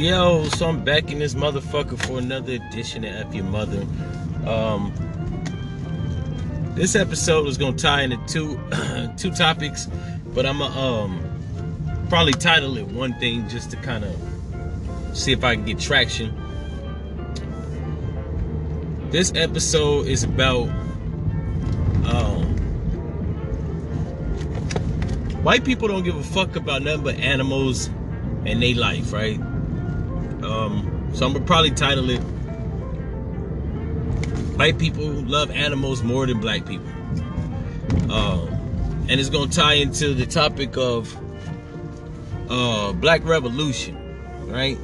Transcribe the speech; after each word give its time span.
Yo, 0.00 0.44
so 0.44 0.66
I'm 0.66 0.82
back 0.82 1.12
in 1.12 1.18
this 1.18 1.34
motherfucker 1.34 1.98
for 2.06 2.18
another 2.18 2.54
edition 2.54 3.04
of 3.04 3.14
F 3.14 3.34
Your 3.34 3.44
Mother. 3.44 3.86
Um, 4.46 4.94
this 6.74 6.96
episode 6.96 7.46
is 7.46 7.58
gonna 7.58 7.76
tie 7.76 8.00
into 8.04 8.16
two 8.26 8.58
two 9.18 9.30
topics, 9.30 9.88
but 10.28 10.46
I'm 10.46 10.60
gonna 10.60 10.80
um, 10.80 12.06
probably 12.08 12.32
title 12.32 12.78
it 12.78 12.86
one 12.86 13.12
thing 13.20 13.46
just 13.50 13.72
to 13.72 13.76
kind 13.76 14.06
of 14.06 14.16
see 15.12 15.32
if 15.32 15.44
I 15.44 15.54
can 15.54 15.66
get 15.66 15.78
traction. 15.78 16.34
This 19.10 19.34
episode 19.34 20.06
is 20.06 20.24
about 20.24 20.70
um, 22.06 22.56
white 25.42 25.62
people 25.62 25.88
don't 25.88 26.04
give 26.04 26.16
a 26.16 26.22
fuck 26.22 26.56
about 26.56 26.80
nothing 26.80 27.04
but 27.04 27.16
animals 27.16 27.88
and 28.46 28.62
they 28.62 28.72
life, 28.72 29.12
right? 29.12 29.38
So 31.12 31.26
I'm 31.26 31.32
gonna 31.32 31.44
probably 31.44 31.70
title 31.70 32.10
it 32.10 32.20
White 34.60 34.78
people 34.78 35.06
love 35.06 35.50
animals 35.52 36.02
more 36.02 36.26
than 36.26 36.38
black 36.38 36.66
people. 36.66 36.86
Um, 38.12 38.46
and 39.08 39.12
it's 39.12 39.30
gonna 39.30 39.50
tie 39.50 39.72
into 39.72 40.12
the 40.12 40.26
topic 40.26 40.76
of 40.76 41.16
uh, 42.50 42.92
black 42.92 43.24
revolution, 43.24 43.96
right? 44.50 44.76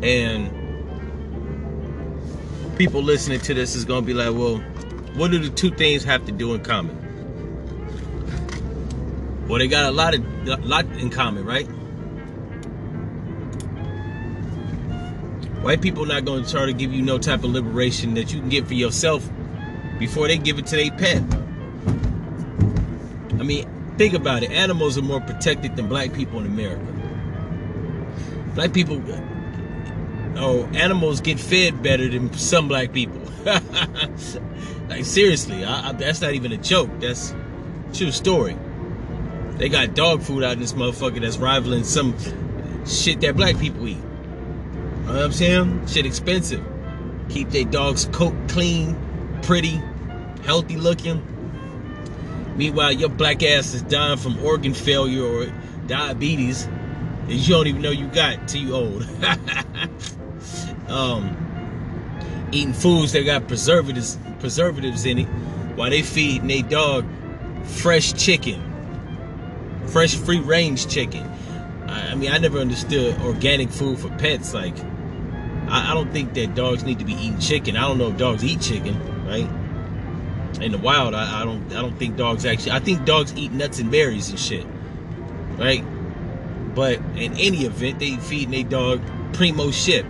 And 0.00 0.48
people 2.76 3.02
listening 3.02 3.40
to 3.40 3.52
this 3.52 3.74
is 3.74 3.84
gonna 3.84 4.06
be 4.06 4.14
like, 4.14 4.32
well, 4.32 4.58
what 5.16 5.32
do 5.32 5.40
the 5.40 5.50
two 5.50 5.72
things 5.72 6.04
have 6.04 6.24
to 6.26 6.30
do 6.32 6.54
in 6.54 6.62
common? 6.62 6.96
Well, 9.48 9.58
they 9.58 9.66
got 9.66 9.86
a 9.86 9.90
lot 9.90 10.14
of 10.14 10.24
a 10.46 10.56
lot 10.58 10.84
in 10.98 11.10
common, 11.10 11.44
right? 11.44 11.68
White 15.62 15.82
people 15.82 16.06
not 16.06 16.24
going 16.24 16.44
to 16.44 16.50
try 16.50 16.66
to 16.66 16.72
give 16.72 16.92
you 16.92 17.02
no 17.02 17.18
type 17.18 17.42
of 17.44 17.50
liberation 17.50 18.14
that 18.14 18.32
you 18.32 18.40
can 18.40 18.48
get 18.48 18.66
for 18.66 18.74
yourself 18.74 19.28
before 19.98 20.28
they 20.28 20.38
give 20.38 20.58
it 20.58 20.66
to 20.66 20.76
their 20.76 20.90
pet. 20.92 21.22
I 23.40 23.42
mean, 23.42 23.68
think 23.98 24.14
about 24.14 24.44
it. 24.44 24.50
Animals 24.52 24.96
are 24.96 25.02
more 25.02 25.20
protected 25.20 25.76
than 25.76 25.88
black 25.88 26.12
people 26.12 26.38
in 26.38 26.46
America. 26.46 26.86
Black 28.54 28.72
people, 28.72 29.02
oh, 30.36 30.64
animals 30.74 31.20
get 31.20 31.40
fed 31.40 31.82
better 31.82 32.08
than 32.08 32.32
some 32.34 32.68
black 32.68 32.92
people. 32.92 33.20
like 34.88 35.04
seriously, 35.04 35.64
I, 35.64 35.90
I, 35.90 35.92
that's 35.92 36.20
not 36.20 36.34
even 36.34 36.52
a 36.52 36.56
joke. 36.56 36.90
That's 37.00 37.34
true 37.92 38.12
story. 38.12 38.56
They 39.56 39.68
got 39.68 39.94
dog 39.94 40.22
food 40.22 40.44
out 40.44 40.52
in 40.52 40.60
this 40.60 40.72
motherfucker 40.72 41.20
that's 41.20 41.38
rivaling 41.38 41.82
some 41.82 42.14
shit 42.86 43.20
that 43.22 43.36
black 43.36 43.58
people 43.58 43.88
eat. 43.88 43.98
Know 45.08 45.14
what 45.14 45.24
I'm 45.24 45.32
saying? 45.32 45.86
Shit 45.86 46.06
expensive. 46.06 46.64
Keep 47.28 47.50
their 47.50 47.64
dogs 47.64 48.06
coat 48.12 48.34
clean, 48.48 48.96
pretty, 49.42 49.80
healthy 50.44 50.76
looking. 50.76 51.24
Meanwhile, 52.56 52.92
your 52.92 53.08
black 53.08 53.42
ass 53.42 53.74
is 53.74 53.82
dying 53.82 54.18
from 54.18 54.38
organ 54.44 54.74
failure 54.74 55.24
or 55.24 55.52
diabetes 55.86 56.68
and 57.28 57.38
you 57.38 57.54
don't 57.54 57.66
even 57.66 57.82
know 57.82 57.90
you 57.90 58.06
got 58.08 58.48
till 58.48 58.62
you 58.62 58.74
old. 58.74 59.02
um, 60.88 62.48
eating 62.52 62.72
foods 62.72 63.12
that 63.12 63.24
got 63.24 63.46
preservatives 63.48 64.18
preservatives 64.40 65.04
in 65.04 65.18
it 65.18 65.26
while 65.76 65.90
they 65.90 66.02
feeding 66.02 66.48
their 66.48 66.62
dog 66.62 67.04
fresh 67.64 68.14
chicken, 68.14 68.62
fresh 69.86 70.14
free 70.14 70.40
range 70.40 70.88
chicken. 70.88 71.22
I, 71.86 72.12
I 72.12 72.14
mean, 72.14 72.30
I 72.30 72.38
never 72.38 72.58
understood 72.58 73.20
organic 73.20 73.70
food 73.70 73.98
for 73.98 74.08
pets. 74.16 74.54
Like, 74.54 74.76
I, 75.68 75.90
I 75.90 75.94
don't 75.94 76.12
think 76.12 76.34
that 76.34 76.54
dogs 76.54 76.84
need 76.84 76.98
to 76.98 77.04
be 77.04 77.14
eating 77.14 77.38
chicken. 77.38 77.76
I 77.76 77.82
don't 77.82 77.98
know 77.98 78.08
if 78.08 78.16
dogs 78.16 78.44
eat 78.44 78.60
chicken, 78.60 78.96
right? 79.26 79.48
In 80.62 80.72
the 80.72 80.78
wild, 80.78 81.14
I, 81.14 81.42
I 81.42 81.44
don't 81.44 81.70
I 81.72 81.82
don't 81.82 81.98
think 81.98 82.16
dogs 82.16 82.44
actually 82.44 82.72
I 82.72 82.80
think 82.80 83.04
dogs 83.04 83.32
eat 83.36 83.52
nuts 83.52 83.78
and 83.78 83.90
berries 83.90 84.30
and 84.30 84.38
shit. 84.38 84.66
Right? 85.56 85.84
But 86.74 86.98
in 87.16 87.34
any 87.34 87.64
event, 87.64 87.98
they 87.98 88.16
feeding 88.16 88.50
their 88.50 88.64
dog 88.64 89.02
primo 89.32 89.70
shit. 89.70 90.06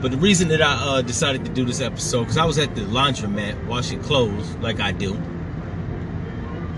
But 0.00 0.12
the 0.12 0.16
reason 0.16 0.48
that 0.48 0.62
I 0.62 0.74
uh, 0.74 1.02
decided 1.02 1.44
to 1.44 1.50
do 1.50 1.64
this 1.64 1.80
episode, 1.80 2.20
because 2.20 2.38
I 2.38 2.44
was 2.44 2.58
at 2.58 2.74
the 2.76 2.82
laundromat 2.82 3.66
washing 3.66 4.00
clothes, 4.00 4.54
like 4.56 4.78
I 4.78 4.92
do, 4.92 5.14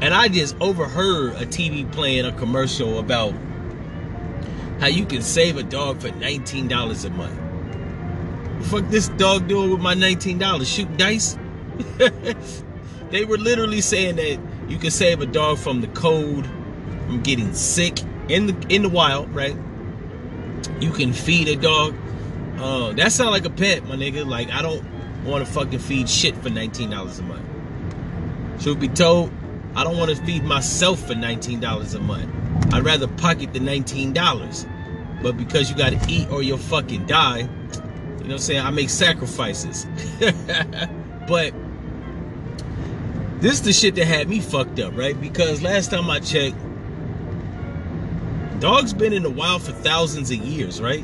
and 0.00 0.14
I 0.14 0.28
just 0.28 0.56
overheard 0.60 1.34
a 1.34 1.44
TV 1.44 1.91
playing 1.92 2.25
a 2.25 2.32
commercial 2.32 2.98
about 2.98 3.34
how 4.80 4.86
you 4.86 5.04
can 5.04 5.22
save 5.22 5.58
a 5.58 5.62
dog 5.62 6.00
for 6.00 6.08
$19 6.08 7.04
a 7.04 7.10
month. 7.10 8.66
fuck 8.66 8.88
this 8.88 9.08
dog 9.08 9.46
doing 9.46 9.70
with 9.70 9.80
my 9.80 9.94
$19? 9.94 10.66
Shoot 10.66 10.96
dice? 10.96 11.38
they 13.10 13.24
were 13.24 13.38
literally 13.38 13.82
saying 13.82 14.16
that 14.16 14.41
you 14.68 14.78
can 14.78 14.91
save 14.91 15.20
a 15.20 15.26
dog 15.26 15.58
from 15.58 15.82
the 15.82 15.88
cold, 15.88 16.46
from 17.06 17.20
getting 17.22 17.52
sick 17.52 18.00
in 18.28 18.46
the 18.46 18.66
in 18.68 18.82
the 18.82 18.88
wild, 18.88 19.34
right? 19.34 19.56
You 20.80 20.91
can 20.92 21.12
feed 21.12 21.48
a 21.48 21.56
dog. 21.56 21.94
Uh, 22.58 22.92
that 22.92 23.12
sound 23.12 23.30
like 23.30 23.44
a 23.44 23.50
pet, 23.50 23.84
my 23.86 23.97
nigga. 23.97 24.26
Like 24.26 24.50
I 24.50 24.62
don't 24.62 24.84
want 25.24 25.44
to 25.44 25.52
fucking 25.52 25.78
feed 25.78 26.08
shit 26.08 26.36
for 26.36 26.48
$19 26.48 27.18
a 27.18 27.22
month. 27.22 28.62
Should 28.62 28.80
be 28.80 28.88
told, 28.88 29.32
I 29.74 29.84
don't 29.84 29.98
want 29.98 30.10
to 30.10 30.24
feed 30.24 30.44
myself 30.44 31.06
for 31.06 31.14
$19 31.14 31.94
a 31.94 31.98
month. 32.00 32.34
I'd 32.72 32.84
rather 32.84 33.09
pocket 33.09 33.53
the 33.53 33.59
$19. 33.59 35.22
But 35.22 35.37
because 35.37 35.71
you 35.71 35.76
got 35.76 35.93
to 35.93 36.00
eat 36.10 36.31
or 36.31 36.43
you'll 36.43 36.59
fucking 36.59 37.06
die, 37.06 37.41
you 37.41 37.47
know 37.47 38.22
what 38.22 38.32
I'm 38.32 38.38
saying? 38.38 38.60
I 38.60 38.71
make 38.71 38.91
sacrifices. 38.91 39.87
but 41.28 41.53
this 43.41 43.54
is 43.54 43.62
the 43.62 43.72
shit 43.72 43.94
that 43.97 44.06
had 44.06 44.28
me 44.28 44.41
fucked 44.41 44.81
up, 44.81 44.97
right? 44.97 45.19
Because 45.21 45.62
last 45.62 45.91
time 45.91 46.09
I 46.10 46.21
checked, 46.21 46.56
dogs 48.60 48.92
been 48.92 49.12
in 49.12 49.22
the 49.22 49.31
wild 49.31 49.62
for 49.62 49.72
thousands 49.72 50.31
of 50.31 50.38
years, 50.38 50.81
right? 50.81 51.03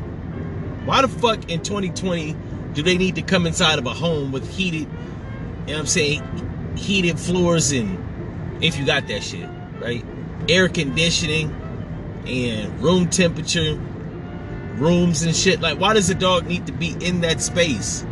Why 0.84 1.03
the 1.03 1.09
fuck 1.09 1.50
in 1.50 1.62
2020 1.62 2.37
do 2.75 2.83
they 2.83 2.97
need 2.99 3.15
to 3.17 3.23
come 3.23 3.47
inside 3.47 3.78
of 3.78 3.87
a 3.87 3.94
home 3.94 4.33
with 4.33 4.49
heated, 4.49 4.81
you 4.81 4.87
know 4.87 5.73
what 5.73 5.78
I'm 5.78 5.87
saying, 5.87 6.77
heated 6.77 7.19
floors 7.19 7.73
and 7.73 7.99
if 8.62 8.78
you 8.78 8.87
got 8.87 9.09
that 9.09 9.23
shit, 9.23 9.49
right? 9.81 10.05
Air 10.48 10.68
conditioning 10.68 11.54
and 12.26 12.80
room 12.80 13.08
temperature 13.08 13.78
rooms 14.76 15.22
and 15.22 15.34
shit. 15.34 15.60
Like, 15.60 15.78
why 15.80 15.94
does 15.94 16.10
a 16.10 16.14
dog 16.14 16.46
need 16.46 16.66
to 16.66 16.72
be 16.72 16.96
in 17.00 17.20
that 17.22 17.40
space? 17.40 18.04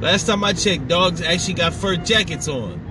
Last 0.00 0.26
time 0.26 0.44
I 0.44 0.52
checked, 0.52 0.88
dogs 0.88 1.20
actually 1.22 1.54
got 1.54 1.74
fur 1.74 1.96
jackets 1.96 2.48
on. 2.48 2.84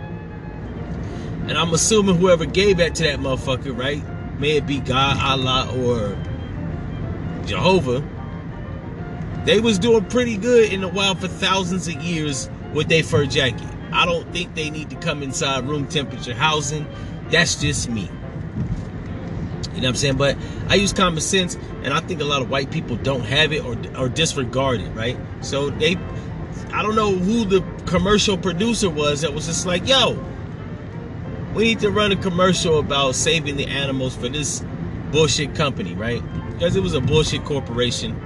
And 1.48 1.58
I'm 1.58 1.74
assuming 1.74 2.18
whoever 2.18 2.46
gave 2.46 2.78
that 2.78 2.96
to 2.96 3.04
that 3.04 3.20
motherfucker, 3.20 3.78
right? 3.78 4.04
May 4.40 4.58
it 4.58 4.68
be 4.68 4.80
God, 4.80 5.18
Allah, 5.18 5.74
or 5.78 6.18
Jehovah. 7.46 8.04
They 9.46 9.62
was 9.62 9.80
doing 9.80 10.04
pretty 10.06 10.36
good 10.36 10.74
in 10.74 10.82
the 10.82 10.90
wild 10.90 11.20
for 11.20 11.30
thousands 11.30 11.88
of 11.88 11.96
years 12.04 12.50
with 12.74 12.90
their 12.90 13.04
fur 13.04 13.26
jacket. 13.26 13.70
I 13.94 14.06
don't 14.06 14.30
think 14.34 14.56
they 14.56 14.70
need 14.70 14.90
to 14.90 14.98
come 14.98 15.24
inside 15.24 15.66
room 15.66 15.88
temperature 15.88 16.36
housing. 16.36 16.86
That's 17.30 17.56
just 17.56 17.90
me. 17.90 18.10
You 19.78 19.84
know 19.84 19.90
what 19.90 19.92
I'm 19.92 19.96
saying? 19.98 20.18
But 20.18 20.38
I 20.70 20.76
use 20.76 20.92
common 20.92 21.22
sense, 21.22 21.56
and 21.84 21.94
I 21.94 22.00
think 22.00 22.20
a 22.20 22.24
lot 22.24 22.42
of 22.42 22.50
white 22.50 22.72
people 22.72 22.96
don't 22.96 23.22
have 23.22 23.54
it 23.54 23.64
or, 23.64 23.78
or 23.96 24.10
disregard 24.10 24.82
it, 24.82 24.90
right? 24.90 25.16
So 25.42 25.70
they, 25.70 25.98
I 26.74 26.82
don't 26.82 26.96
know 26.96 27.12
who 27.12 27.46
the 27.46 27.64
commercial 27.86 28.40
producer 28.40 28.90
was 28.90 29.22
that 29.22 29.36
was 29.36 29.46
just 29.46 29.68
like, 29.68 29.88
yo, 29.88 30.18
we 31.54 31.66
need 31.66 31.80
to 31.82 31.92
run 31.92 32.12
a 32.12 32.16
commercial 32.16 32.80
about 32.80 33.14
saving 33.14 33.56
the 33.56 33.68
animals 33.68 34.16
for 34.16 34.28
this 34.30 34.66
bullshit 35.12 35.54
company, 35.54 35.94
right? 35.94 36.24
Because 36.54 36.76
it 36.76 36.82
was 36.82 36.96
a 36.96 37.00
bullshit 37.00 37.46
corporation. 37.46 38.20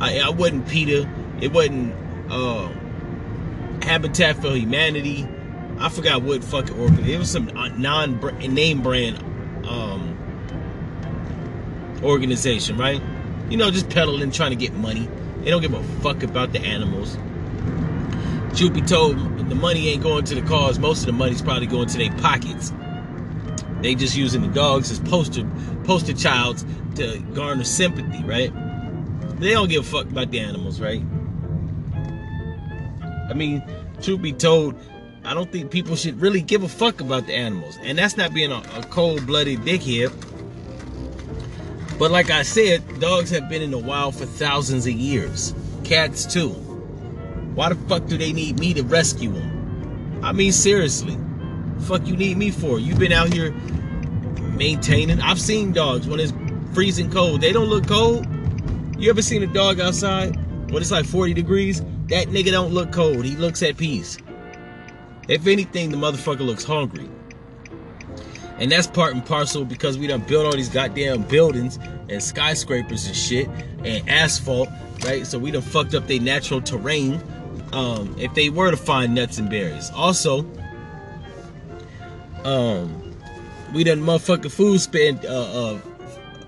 I, 0.00 0.18
I 0.18 0.30
wasn't 0.30 0.66
PETA. 0.66 1.08
It 1.40 1.52
wasn't 1.52 1.94
uh, 2.28 2.68
Habitat 3.82 4.42
for 4.42 4.50
Humanity. 4.56 5.28
I 5.78 5.90
forgot 5.90 6.22
what 6.22 6.42
fucking 6.42 6.76
organ. 6.76 7.04
It 7.04 7.20
was 7.20 7.30
some 7.30 7.46
non-name 7.78 8.82
brand 8.82 9.27
organization, 12.02 12.76
right? 12.76 13.02
You 13.50 13.56
know, 13.56 13.70
just 13.70 13.88
peddling, 13.90 14.30
trying 14.30 14.50
to 14.50 14.56
get 14.56 14.74
money. 14.74 15.08
They 15.40 15.50
don't 15.50 15.62
give 15.62 15.74
a 15.74 15.82
fuck 16.00 16.22
about 16.22 16.52
the 16.52 16.60
animals. 16.60 17.16
Truth 18.56 18.74
be 18.74 18.80
told, 18.82 19.16
the 19.48 19.54
money 19.54 19.88
ain't 19.88 20.02
going 20.02 20.24
to 20.24 20.34
the 20.34 20.42
cause. 20.42 20.78
Most 20.78 21.00
of 21.00 21.06
the 21.06 21.12
money's 21.12 21.40
probably 21.40 21.66
going 21.66 21.88
to 21.88 21.98
their 21.98 22.12
pockets. 22.18 22.72
They 23.80 23.94
just 23.94 24.16
using 24.16 24.42
the 24.42 24.48
dogs 24.48 24.90
as 24.90 25.00
poster 25.00 25.48
poster 25.84 26.12
childs 26.12 26.66
to 26.96 27.18
garner 27.34 27.64
sympathy, 27.64 28.22
right? 28.24 28.52
They 29.38 29.52
don't 29.52 29.68
give 29.68 29.86
a 29.86 29.88
fuck 29.88 30.06
about 30.06 30.30
the 30.30 30.40
animals, 30.40 30.80
right? 30.80 31.02
I 33.30 33.34
mean, 33.34 33.62
truth 34.02 34.20
be 34.20 34.32
told, 34.32 34.74
I 35.24 35.34
don't 35.34 35.52
think 35.52 35.70
people 35.70 35.94
should 35.96 36.20
really 36.20 36.42
give 36.42 36.62
a 36.62 36.68
fuck 36.68 37.00
about 37.00 37.26
the 37.26 37.34
animals. 37.34 37.78
And 37.82 37.96
that's 37.96 38.16
not 38.16 38.34
being 38.34 38.50
a, 38.50 38.62
a 38.74 38.82
cold-blooded 38.90 39.60
dickhead 39.60 40.10
But 41.98 42.12
like 42.12 42.30
I 42.30 42.42
said, 42.42 43.00
dogs 43.00 43.30
have 43.30 43.48
been 43.48 43.60
in 43.60 43.72
the 43.72 43.78
wild 43.78 44.14
for 44.14 44.24
thousands 44.24 44.86
of 44.86 44.92
years. 44.92 45.52
Cats 45.82 46.26
too. 46.26 46.50
Why 47.54 47.70
the 47.70 47.74
fuck 47.88 48.06
do 48.06 48.16
they 48.16 48.32
need 48.32 48.60
me 48.60 48.72
to 48.74 48.82
rescue 48.84 49.32
them? 49.32 50.20
I 50.22 50.32
mean, 50.32 50.52
seriously. 50.52 51.18
Fuck 51.80 52.06
you 52.06 52.16
need 52.16 52.36
me 52.36 52.52
for? 52.52 52.78
You've 52.78 53.00
been 53.00 53.12
out 53.12 53.32
here 53.32 53.50
maintaining. 54.56 55.20
I've 55.20 55.40
seen 55.40 55.72
dogs 55.72 56.06
when 56.06 56.20
it's 56.20 56.32
freezing 56.72 57.10
cold. 57.10 57.40
They 57.40 57.52
don't 57.52 57.68
look 57.68 57.88
cold. 57.88 58.26
You 58.96 59.10
ever 59.10 59.22
seen 59.22 59.42
a 59.42 59.46
dog 59.48 59.80
outside 59.80 60.36
when 60.70 60.80
it's 60.82 60.92
like 60.92 61.06
40 61.06 61.34
degrees? 61.34 61.80
That 62.08 62.28
nigga 62.28 62.52
don't 62.52 62.72
look 62.72 62.92
cold. 62.92 63.24
He 63.24 63.34
looks 63.36 63.62
at 63.62 63.76
peace. 63.76 64.18
If 65.28 65.46
anything, 65.48 65.90
the 65.90 65.96
motherfucker 65.96 66.46
looks 66.46 66.64
hungry. 66.64 67.08
And 68.58 68.72
that's 68.72 68.86
part 68.86 69.14
and 69.14 69.24
parcel 69.24 69.64
because 69.64 69.98
we 69.98 70.06
done 70.06 70.20
built 70.22 70.46
all 70.46 70.52
these 70.52 70.68
goddamn 70.68 71.22
buildings 71.22 71.78
and 72.08 72.22
skyscrapers 72.22 73.06
and 73.06 73.16
shit 73.16 73.48
and 73.84 74.08
asphalt, 74.08 74.68
right? 75.04 75.26
So 75.26 75.38
we 75.38 75.50
done 75.50 75.62
fucked 75.62 75.94
up 75.94 76.06
their 76.08 76.20
natural 76.20 76.60
terrain. 76.60 77.22
Um, 77.72 78.16
if 78.18 78.34
they 78.34 78.48
were 78.48 78.70
to 78.70 78.76
find 78.76 79.14
nuts 79.14 79.38
and 79.38 79.48
berries. 79.48 79.90
Also, 79.94 80.40
um, 82.44 83.14
we 83.74 83.84
done 83.84 84.00
motherfucking 84.00 84.50
food 84.50 84.80
spend 84.80 85.24
uh, 85.26 85.74
uh 85.74 85.78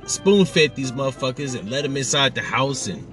spoon 0.07 0.45
fed 0.45 0.75
these 0.75 0.93
motherfuckers 0.93 1.59
and 1.59 1.71
let 1.71 1.83
them 1.83 1.97
inside 1.97 2.35
the 2.35 2.41
house 2.41 2.87
and 2.87 3.07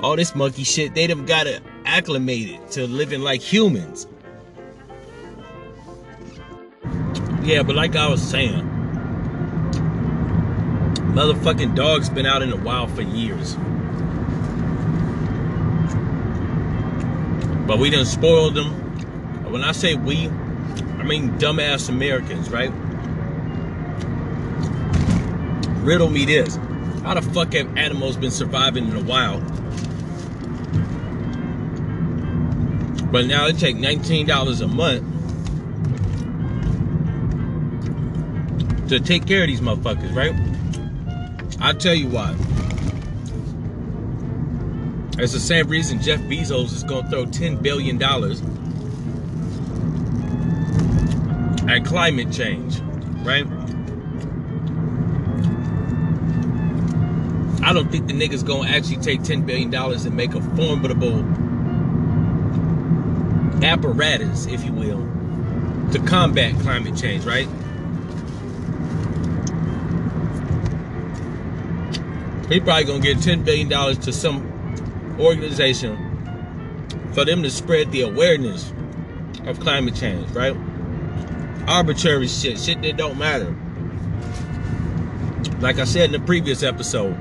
all 0.00 0.16
this 0.16 0.34
monkey 0.34 0.64
shit. 0.64 0.94
They 0.94 1.06
done 1.06 1.26
got 1.26 1.46
acclimated 1.84 2.70
to 2.72 2.86
living 2.86 3.20
like 3.20 3.40
humans. 3.40 4.06
Yeah, 7.42 7.62
but 7.62 7.74
like 7.74 7.96
I 7.96 8.06
was 8.08 8.22
saying, 8.22 8.68
motherfucking 11.14 11.74
dogs 11.74 12.10
been 12.10 12.26
out 12.26 12.42
in 12.42 12.50
the 12.50 12.56
wild 12.56 12.90
for 12.90 13.00
years. 13.00 13.56
But 17.66 17.78
we 17.78 17.88
didn't 17.88 18.06
spoil 18.06 18.50
them. 18.50 18.72
When 19.50 19.64
I 19.64 19.72
say 19.72 19.94
we, 19.94 20.28
I 20.28 21.02
mean 21.02 21.30
dumbass 21.38 21.88
Americans, 21.88 22.50
right? 22.50 22.70
Riddle 25.82 26.10
me 26.10 26.26
this. 26.26 26.56
How 27.02 27.14
the 27.14 27.22
fuck 27.22 27.54
have 27.54 27.74
animals 27.76 28.16
been 28.18 28.30
surviving 28.30 28.88
in 28.88 28.94
the 28.94 29.02
wild? 29.02 29.42
But 33.10 33.26
now 33.26 33.46
it 33.46 33.58
take 33.58 33.76
$19 33.76 34.60
a 34.60 34.66
month 34.68 35.19
to 38.90 38.98
take 38.98 39.24
care 39.24 39.42
of 39.42 39.46
these 39.46 39.60
motherfuckers, 39.60 40.12
right? 40.16 40.34
I'll 41.60 41.74
tell 41.74 41.94
you 41.94 42.08
why. 42.08 42.34
It's 45.22 45.32
the 45.32 45.38
same 45.38 45.68
reason 45.68 46.02
Jeff 46.02 46.18
Bezos 46.22 46.72
is 46.72 46.82
gonna 46.82 47.08
throw 47.08 47.24
$10 47.24 47.62
billion 47.62 48.02
at 51.70 51.84
climate 51.84 52.32
change, 52.32 52.80
right? 53.24 53.46
I 57.62 57.72
don't 57.72 57.92
think 57.92 58.08
the 58.08 58.12
niggas 58.12 58.44
gonna 58.44 58.70
actually 58.70 58.96
take 58.96 59.20
$10 59.20 59.46
billion 59.46 59.72
and 59.72 60.16
make 60.16 60.34
a 60.34 60.40
formidable 60.56 61.20
apparatus, 63.64 64.46
if 64.46 64.64
you 64.64 64.72
will, 64.72 65.06
to 65.92 66.00
combat 66.06 66.58
climate 66.60 66.96
change, 66.96 67.24
right? 67.24 67.46
He 72.50 72.60
probably 72.60 72.84
gonna 72.84 73.00
get 73.00 73.18
$10 73.18 73.44
billion 73.44 73.68
to 73.68 74.12
some 74.12 75.16
organization 75.18 75.96
for 77.14 77.24
them 77.24 77.42
to 77.42 77.50
spread 77.50 77.92
the 77.92 78.02
awareness 78.02 78.72
of 79.46 79.60
climate 79.60 79.94
change, 79.94 80.28
right? 80.32 80.56
Arbitrary 81.66 82.28
shit, 82.28 82.58
shit 82.58 82.82
that 82.82 82.96
don't 82.96 83.18
matter. 83.18 83.56
Like 85.60 85.78
I 85.78 85.84
said 85.84 86.12
in 86.12 86.20
the 86.20 86.26
previous 86.26 86.62
episode, 86.62 87.16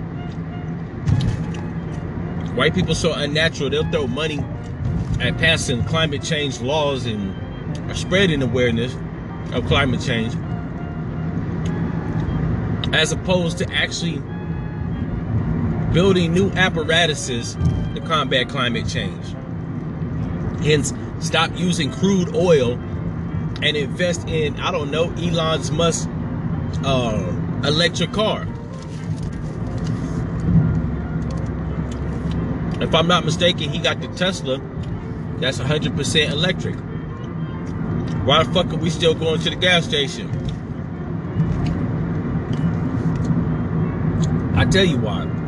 White 2.59 2.75
people 2.75 2.93
so 2.93 3.13
unnatural, 3.13 3.69
they'll 3.69 3.89
throw 3.89 4.05
money 4.05 4.39
at 5.21 5.37
passing 5.37 5.81
climate 5.85 6.21
change 6.21 6.59
laws 6.59 7.05
and 7.05 7.33
spreading 7.97 8.41
awareness 8.41 8.93
of 9.53 9.65
climate 9.67 10.01
change 10.01 10.33
as 12.93 13.13
opposed 13.13 13.59
to 13.59 13.71
actually 13.71 14.21
building 15.93 16.33
new 16.33 16.51
apparatuses 16.51 17.55
to 17.95 18.01
combat 18.05 18.49
climate 18.49 18.87
change. 18.87 19.25
Hence, 20.63 20.93
stop 21.19 21.51
using 21.55 21.91
crude 21.91 22.35
oil 22.35 22.73
and 23.61 23.75
invest 23.75 24.27
in, 24.27 24.59
I 24.59 24.71
don't 24.71 24.91
know, 24.91 25.11
Elon's 25.13 25.71
Musk's 25.71 26.07
uh, 26.85 27.61
electric 27.65 28.11
car. 28.13 28.43
If 32.81 32.95
I'm 32.95 33.07
not 33.07 33.25
mistaken, 33.25 33.69
he 33.69 33.79
got 33.79 33.99
the 34.01 34.07
Tesla 34.09 34.61
that's 35.39 35.57
100% 35.57 36.31
electric. 36.31 36.75
Why 38.25 38.43
the 38.43 38.53
fuck 38.53 38.73
are 38.73 38.75
we 38.75 38.89
still 38.89 39.15
going 39.15 39.39
to 39.41 39.49
the 39.49 39.55
gas 39.55 39.85
station? 39.85 40.29
I 44.55 44.65
tell 44.65 44.83
you 44.83 44.97
why. 44.97 45.38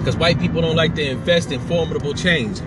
Because 0.00 0.16
white 0.16 0.40
people 0.40 0.62
don't 0.62 0.76
like 0.76 0.94
to 0.94 1.06
invest 1.06 1.52
in 1.52 1.60
formidable 1.60 2.14
change. 2.14 2.58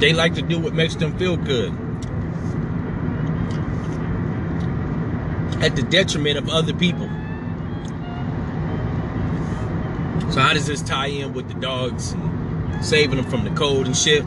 They 0.00 0.14
like 0.14 0.32
to 0.36 0.42
do 0.42 0.58
what 0.58 0.72
makes 0.72 0.94
them 0.94 1.18
feel 1.18 1.36
good. 1.36 1.72
At 5.62 5.76
the 5.76 5.82
detriment 5.82 6.38
of 6.38 6.48
other 6.48 6.72
people. 6.72 7.06
So 10.32 10.40
how 10.40 10.54
does 10.54 10.66
this 10.66 10.80
tie 10.80 11.08
in 11.08 11.34
with 11.34 11.48
the 11.48 11.60
dogs 11.60 12.12
and 12.12 12.82
saving 12.82 13.16
them 13.16 13.30
from 13.30 13.44
the 13.44 13.50
cold 13.50 13.84
and 13.84 13.94
shit? 13.94 14.24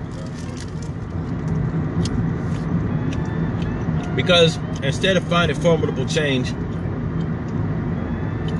Because 4.15 4.58
instead 4.84 5.18
of 5.18 5.24
finding 5.24 5.60
formidable 5.60 6.06
change 6.06 6.53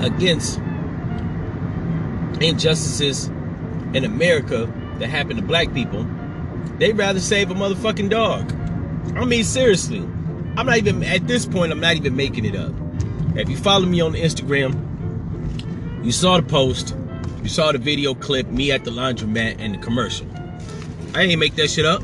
against 0.04 0.60
injustices 2.42 3.28
in 3.94 4.04
America 4.04 4.72
that 5.00 5.10
happen 5.10 5.38
to 5.38 5.42
black 5.42 5.74
people, 5.74 6.06
they'd 6.78 6.98
rather 6.98 7.20
save 7.20 7.50
a 7.52 7.54
motherfucking 7.54 8.10
dog. 8.10 8.52
I 9.16 9.26
mean, 9.26 9.44
seriously. 9.44 10.00
I'm 10.56 10.68
not 10.68 10.78
even, 10.78 11.04
at 11.04 11.28
this 11.28 11.46
point, 11.46 11.72
I'm 11.72 11.80
not 11.80 11.96
even 11.96 12.16
making 12.16 12.46
it 12.46 12.56
up. 12.56 12.74
If 13.36 13.50
you 13.50 13.58
follow 13.58 13.86
me 13.86 14.02
on 14.02 14.14
Instagram, 14.14 14.76
you 16.06 16.12
saw 16.12 16.38
the 16.38 16.44
post. 16.44 16.96
You 17.42 17.50
saw 17.50 17.72
the 17.72 17.80
video 17.80 18.14
clip, 18.14 18.48
me 18.48 18.72
at 18.72 18.84
the 18.84 18.92
laundromat 18.92 19.56
and 19.60 19.74
the 19.74 19.80
commercial. 19.80 20.28
I 21.16 21.24
ain't 21.24 21.40
make 21.40 21.56
that 21.56 21.70
shit 21.70 21.86
up. 21.86 22.04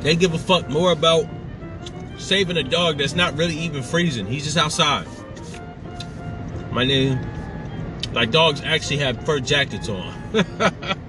They 0.00 0.16
give 0.16 0.34
a 0.34 0.38
fuck 0.38 0.68
more 0.68 0.92
about 0.92 1.26
saving 2.18 2.56
a 2.56 2.62
dog 2.62 2.98
that's 2.98 3.14
not 3.14 3.36
really 3.36 3.56
even 3.58 3.82
freezing. 3.82 4.26
He's 4.26 4.44
just 4.44 4.56
outside. 4.56 5.06
My 6.70 6.84
name, 6.84 7.18
like 8.12 8.30
dogs 8.30 8.60
actually 8.62 8.98
have 8.98 9.24
fur 9.24 9.40
jackets 9.40 9.88
on. 9.88 10.14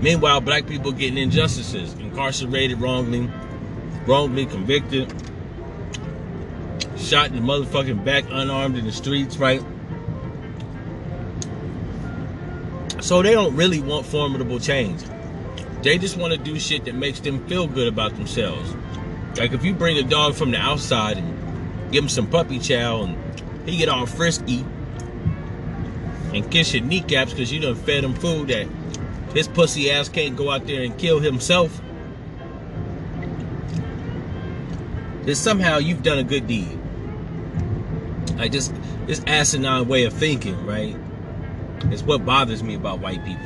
Meanwhile, 0.00 0.42
black 0.42 0.66
people 0.66 0.92
getting 0.92 1.18
injustices, 1.18 1.92
incarcerated 1.94 2.80
wrongly, 2.80 3.28
wrongly 4.06 4.46
convicted, 4.46 5.12
shot 6.96 7.26
in 7.30 7.36
the 7.36 7.42
motherfucking 7.42 8.04
back, 8.04 8.24
unarmed 8.30 8.76
in 8.76 8.84
the 8.84 8.92
streets, 8.92 9.38
right? 9.38 9.62
So 13.00 13.22
they 13.22 13.32
don't 13.32 13.56
really 13.56 13.80
want 13.80 14.06
formidable 14.06 14.60
change. 14.60 15.02
They 15.82 15.98
just 15.98 16.16
want 16.16 16.32
to 16.32 16.38
do 16.38 16.58
shit 16.58 16.84
that 16.86 16.94
makes 16.94 17.20
them 17.20 17.46
feel 17.46 17.66
good 17.66 17.88
about 17.88 18.14
themselves. 18.14 18.74
Like 19.36 19.52
if 19.52 19.64
you 19.64 19.74
bring 19.74 19.98
a 19.98 20.02
dog 20.02 20.34
from 20.34 20.50
the 20.50 20.58
outside 20.58 21.18
and 21.18 21.92
give 21.92 22.04
him 22.04 22.08
some 22.08 22.26
puppy 22.26 22.58
chow 22.58 23.02
and 23.02 23.68
he 23.68 23.76
get 23.76 23.88
all 23.88 24.06
frisky 24.06 24.64
and 26.34 26.50
kiss 26.50 26.74
your 26.74 26.82
kneecaps 26.82 27.32
because 27.32 27.52
you 27.52 27.60
done 27.60 27.74
fed 27.74 28.04
him 28.04 28.14
food 28.14 28.48
that 28.48 28.66
his 29.34 29.46
pussy 29.46 29.90
ass 29.90 30.08
can't 30.08 30.36
go 30.36 30.50
out 30.50 30.66
there 30.66 30.82
and 30.82 30.98
kill 30.98 31.20
himself. 31.20 31.80
then 35.28 35.34
somehow 35.34 35.76
you've 35.76 36.02
done 36.02 36.18
a 36.18 36.24
good 36.24 36.46
deed. 36.46 36.78
Like 38.36 38.50
just 38.50 38.72
this 39.06 39.22
asinine 39.26 39.86
way 39.86 40.04
of 40.04 40.14
thinking, 40.14 40.64
right? 40.64 40.96
It's 41.92 42.02
what 42.02 42.24
bothers 42.24 42.62
me 42.62 42.74
about 42.74 43.00
white 43.00 43.22
people. 43.26 43.44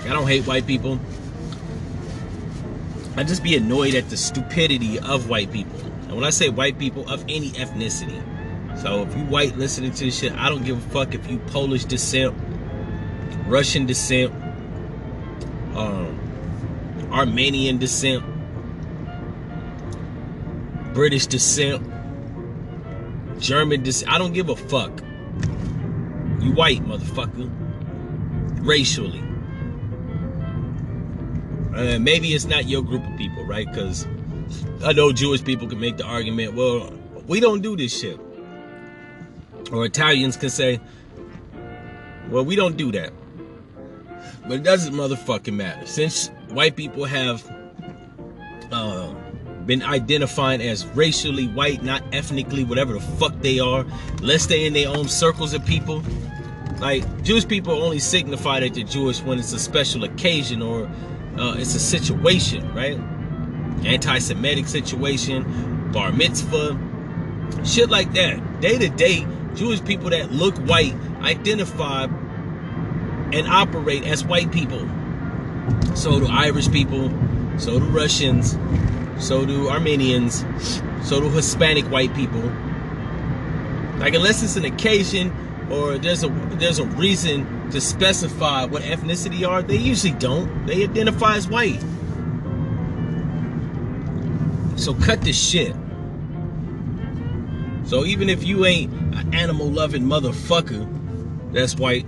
Like 0.00 0.12
I 0.12 0.14
don't 0.14 0.26
hate 0.26 0.46
white 0.46 0.66
people. 0.66 0.98
I 3.18 3.22
just 3.22 3.42
be 3.42 3.54
annoyed 3.54 3.94
at 3.94 4.08
the 4.08 4.16
stupidity 4.16 4.98
of 4.98 5.28
white 5.28 5.52
people. 5.52 5.78
And 6.04 6.12
when 6.12 6.24
I 6.24 6.30
say 6.30 6.48
white 6.48 6.78
people, 6.78 7.06
of 7.10 7.22
any 7.28 7.50
ethnicity. 7.50 8.18
So 8.80 9.02
if 9.02 9.14
you 9.14 9.24
white 9.24 9.58
listening 9.58 9.90
to 9.90 10.04
this 10.06 10.18
shit, 10.18 10.32
I 10.32 10.48
don't 10.48 10.64
give 10.64 10.78
a 10.78 10.90
fuck 10.90 11.14
if 11.14 11.30
you 11.30 11.38
Polish 11.38 11.84
descent, 11.84 12.34
Russian 13.46 13.84
descent, 13.84 14.32
um, 15.74 16.18
Armenian 17.12 17.76
descent, 17.76 18.24
British 20.94 21.26
descent, 21.26 21.86
German 23.38 23.82
descent. 23.82 24.10
I 24.10 24.16
don't 24.16 24.32
give 24.32 24.48
a 24.48 24.56
fuck. 24.56 25.02
You 26.40 26.52
white, 26.54 26.82
motherfucker. 26.86 27.50
Racially. 28.64 29.29
Uh, 31.74 31.98
maybe 31.98 32.34
it's 32.34 32.46
not 32.46 32.66
your 32.66 32.82
group 32.82 33.06
of 33.06 33.16
people, 33.16 33.44
right? 33.44 33.66
Because 33.66 34.06
I 34.84 34.92
know 34.92 35.12
Jewish 35.12 35.44
people 35.44 35.68
can 35.68 35.80
make 35.80 35.96
the 35.96 36.04
argument, 36.04 36.54
well, 36.54 36.92
we 37.26 37.40
don't 37.40 37.62
do 37.62 37.76
this 37.76 37.98
shit. 37.98 38.18
Or 39.72 39.84
Italians 39.84 40.36
can 40.36 40.50
say, 40.50 40.80
well, 42.28 42.44
we 42.44 42.56
don't 42.56 42.76
do 42.76 42.90
that. 42.92 43.12
But 44.42 44.52
it 44.52 44.62
doesn't 44.62 44.94
motherfucking 44.94 45.54
matter. 45.54 45.86
Since 45.86 46.28
white 46.48 46.74
people 46.74 47.04
have 47.04 47.48
uh, 48.72 49.12
been 49.66 49.82
identifying 49.82 50.60
as 50.60 50.84
racially 50.88 51.46
white, 51.46 51.84
not 51.84 52.02
ethnically, 52.12 52.64
whatever 52.64 52.94
the 52.94 53.00
fuck 53.00 53.38
they 53.40 53.60
are, 53.60 53.86
let's 54.20 54.42
stay 54.42 54.66
in 54.66 54.72
their 54.72 54.88
own 54.88 55.06
circles 55.06 55.54
of 55.54 55.64
people. 55.64 56.02
Like, 56.78 57.04
Jewish 57.22 57.46
people 57.46 57.74
only 57.74 57.98
signify 58.00 58.60
that 58.60 58.74
they're 58.74 58.84
Jewish 58.84 59.22
when 59.22 59.38
it's 59.38 59.52
a 59.52 59.58
special 59.58 60.02
occasion 60.02 60.62
or 60.62 60.90
uh, 61.40 61.54
it's 61.56 61.74
a 61.74 61.80
situation, 61.80 62.72
right? 62.74 62.98
Anti-Semitic 63.84 64.68
situation, 64.68 65.90
bar 65.90 66.12
mitzvah, 66.12 66.78
shit 67.64 67.88
like 67.88 68.12
that. 68.12 68.60
Day 68.60 68.76
to 68.78 68.88
day, 68.90 69.26
Jewish 69.54 69.82
people 69.82 70.10
that 70.10 70.30
look 70.30 70.56
white 70.58 70.94
identify 71.22 72.04
and 73.32 73.46
operate 73.46 74.04
as 74.04 74.24
white 74.24 74.52
people. 74.52 74.86
So 75.94 76.20
do 76.20 76.26
Irish 76.28 76.70
people, 76.70 77.10
so 77.58 77.78
do 77.78 77.86
Russians, 77.86 78.58
so 79.18 79.46
do 79.46 79.70
Armenians, 79.70 80.44
so 81.02 81.20
do 81.20 81.30
Hispanic 81.30 81.84
white 81.86 82.14
people. 82.14 82.42
Like 83.98 84.14
unless 84.14 84.42
it's 84.42 84.56
an 84.56 84.66
occasion 84.66 85.32
or 85.70 85.96
there's 85.96 86.22
a 86.22 86.28
there's 86.58 86.78
a 86.78 86.84
reason 86.84 87.46
to 87.70 87.80
specify 87.80 88.64
what 88.64 88.82
ethnicity 88.82 89.48
are, 89.48 89.62
they 89.62 89.76
usually 89.76 90.12
don't. 90.14 90.66
They 90.66 90.84
identify 90.84 91.36
as 91.36 91.48
white. 91.48 91.80
So 94.76 94.94
cut 94.94 95.20
this 95.22 95.38
shit. 95.38 95.74
So 97.84 98.04
even 98.04 98.28
if 98.28 98.44
you 98.44 98.66
ain't 98.66 98.92
an 99.14 99.34
animal 99.34 99.70
loving 99.70 100.04
motherfucker 100.04 101.52
that's 101.52 101.76
white, 101.76 102.06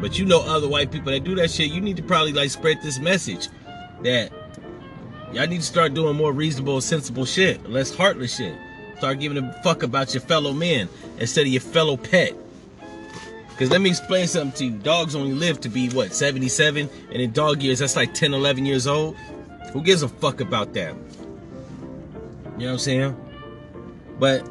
but 0.00 0.18
you 0.18 0.24
know 0.24 0.40
other 0.40 0.68
white 0.68 0.90
people 0.90 1.12
that 1.12 1.24
do 1.24 1.34
that 1.36 1.50
shit, 1.50 1.70
you 1.70 1.80
need 1.80 1.96
to 1.96 2.02
probably 2.02 2.32
like 2.32 2.50
spread 2.50 2.78
this 2.82 2.98
message 2.98 3.48
that 4.02 4.32
y'all 5.32 5.46
need 5.46 5.60
to 5.60 5.66
start 5.66 5.94
doing 5.94 6.16
more 6.16 6.32
reasonable, 6.32 6.80
sensible 6.80 7.24
shit, 7.24 7.68
less 7.68 7.94
heartless 7.94 8.36
shit. 8.36 8.56
Start 8.98 9.20
giving 9.20 9.38
a 9.38 9.62
fuck 9.62 9.82
about 9.82 10.14
your 10.14 10.20
fellow 10.20 10.52
men 10.52 10.88
instead 11.18 11.42
of 11.42 11.48
your 11.48 11.60
fellow 11.60 11.96
pet. 11.96 12.34
Because 13.54 13.70
let 13.70 13.80
me 13.80 13.90
explain 13.90 14.26
something 14.26 14.58
to 14.58 14.64
you. 14.64 14.82
Dogs 14.82 15.14
only 15.14 15.32
live 15.32 15.60
to 15.60 15.68
be, 15.68 15.88
what, 15.90 16.12
77? 16.12 16.90
And 17.12 17.22
in 17.22 17.30
dog 17.30 17.62
years, 17.62 17.78
that's 17.78 17.94
like 17.94 18.12
10, 18.12 18.34
11 18.34 18.66
years 18.66 18.88
old. 18.88 19.16
Who 19.72 19.80
gives 19.80 20.02
a 20.02 20.08
fuck 20.08 20.40
about 20.40 20.74
that? 20.74 20.92
You 20.92 22.60
know 22.60 22.66
what 22.66 22.72
I'm 22.72 22.78
saying? 22.78 23.16
But 24.18 24.48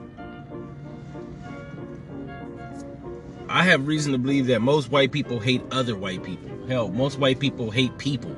I 3.50 3.64
have 3.64 3.88
reason 3.88 4.14
to 4.14 4.18
believe 4.18 4.48
that 4.48 4.62
most 4.62 4.90
white 4.90 5.12
people 5.12 5.38
hate 5.38 5.62
other 5.70 5.98
white 5.98 6.24
people. 6.24 6.50
Hell, 6.70 6.88
most 6.88 7.20
white 7.20 7.42
people 7.42 7.72
hate 7.72 7.98
people. 7.98 8.34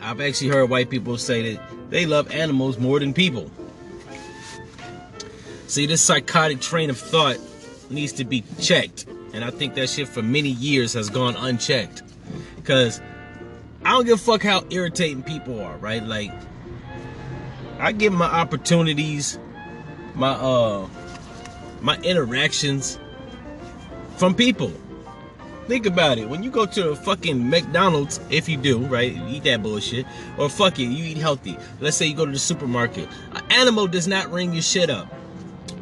I've 0.00 0.20
actually 0.20 0.48
heard 0.48 0.70
white 0.70 0.90
people 0.90 1.18
say 1.18 1.54
that 1.54 1.90
they 1.90 2.06
love 2.06 2.30
animals 2.30 2.78
more 2.78 3.00
than 3.00 3.12
people. 3.12 3.50
See, 5.66 5.86
this 5.86 6.02
psychotic 6.02 6.60
train 6.60 6.88
of 6.88 6.98
thought 6.98 7.38
needs 7.90 8.12
to 8.14 8.24
be 8.24 8.44
checked. 8.60 9.06
And 9.32 9.44
I 9.44 9.50
think 9.50 9.74
that 9.74 9.88
shit 9.88 10.08
for 10.08 10.22
many 10.22 10.50
years 10.50 10.94
has 10.94 11.08
gone 11.08 11.36
unchecked. 11.36 12.02
Because 12.56 13.00
I 13.84 13.92
don't 13.92 14.04
give 14.04 14.18
a 14.18 14.22
fuck 14.22 14.42
how 14.42 14.64
irritating 14.70 15.22
people 15.22 15.60
are, 15.60 15.76
right? 15.78 16.02
Like, 16.02 16.32
I 17.78 17.92
give 17.92 18.12
my 18.12 18.26
opportunities, 18.26 19.38
my 20.14 20.32
uh 20.32 20.86
my 21.80 21.96
interactions 22.02 22.98
from 24.16 24.34
people. 24.34 24.70
Think 25.66 25.86
about 25.86 26.18
it. 26.18 26.28
When 26.28 26.42
you 26.42 26.50
go 26.50 26.66
to 26.66 26.90
a 26.90 26.96
fucking 26.96 27.48
McDonald's, 27.48 28.20
if 28.28 28.48
you 28.48 28.56
do, 28.56 28.80
right, 28.80 29.16
eat 29.28 29.44
that 29.44 29.62
bullshit, 29.62 30.04
or 30.36 30.50
fuck 30.50 30.78
it, 30.78 30.84
you 30.84 31.04
eat 31.04 31.16
healthy. 31.16 31.56
Let's 31.78 31.96
say 31.96 32.06
you 32.06 32.14
go 32.14 32.26
to 32.26 32.32
the 32.32 32.38
supermarket. 32.38 33.08
An 33.32 33.42
animal 33.50 33.86
does 33.86 34.08
not 34.08 34.30
ring 34.30 34.52
your 34.52 34.62
shit 34.62 34.90
up. 34.90 35.06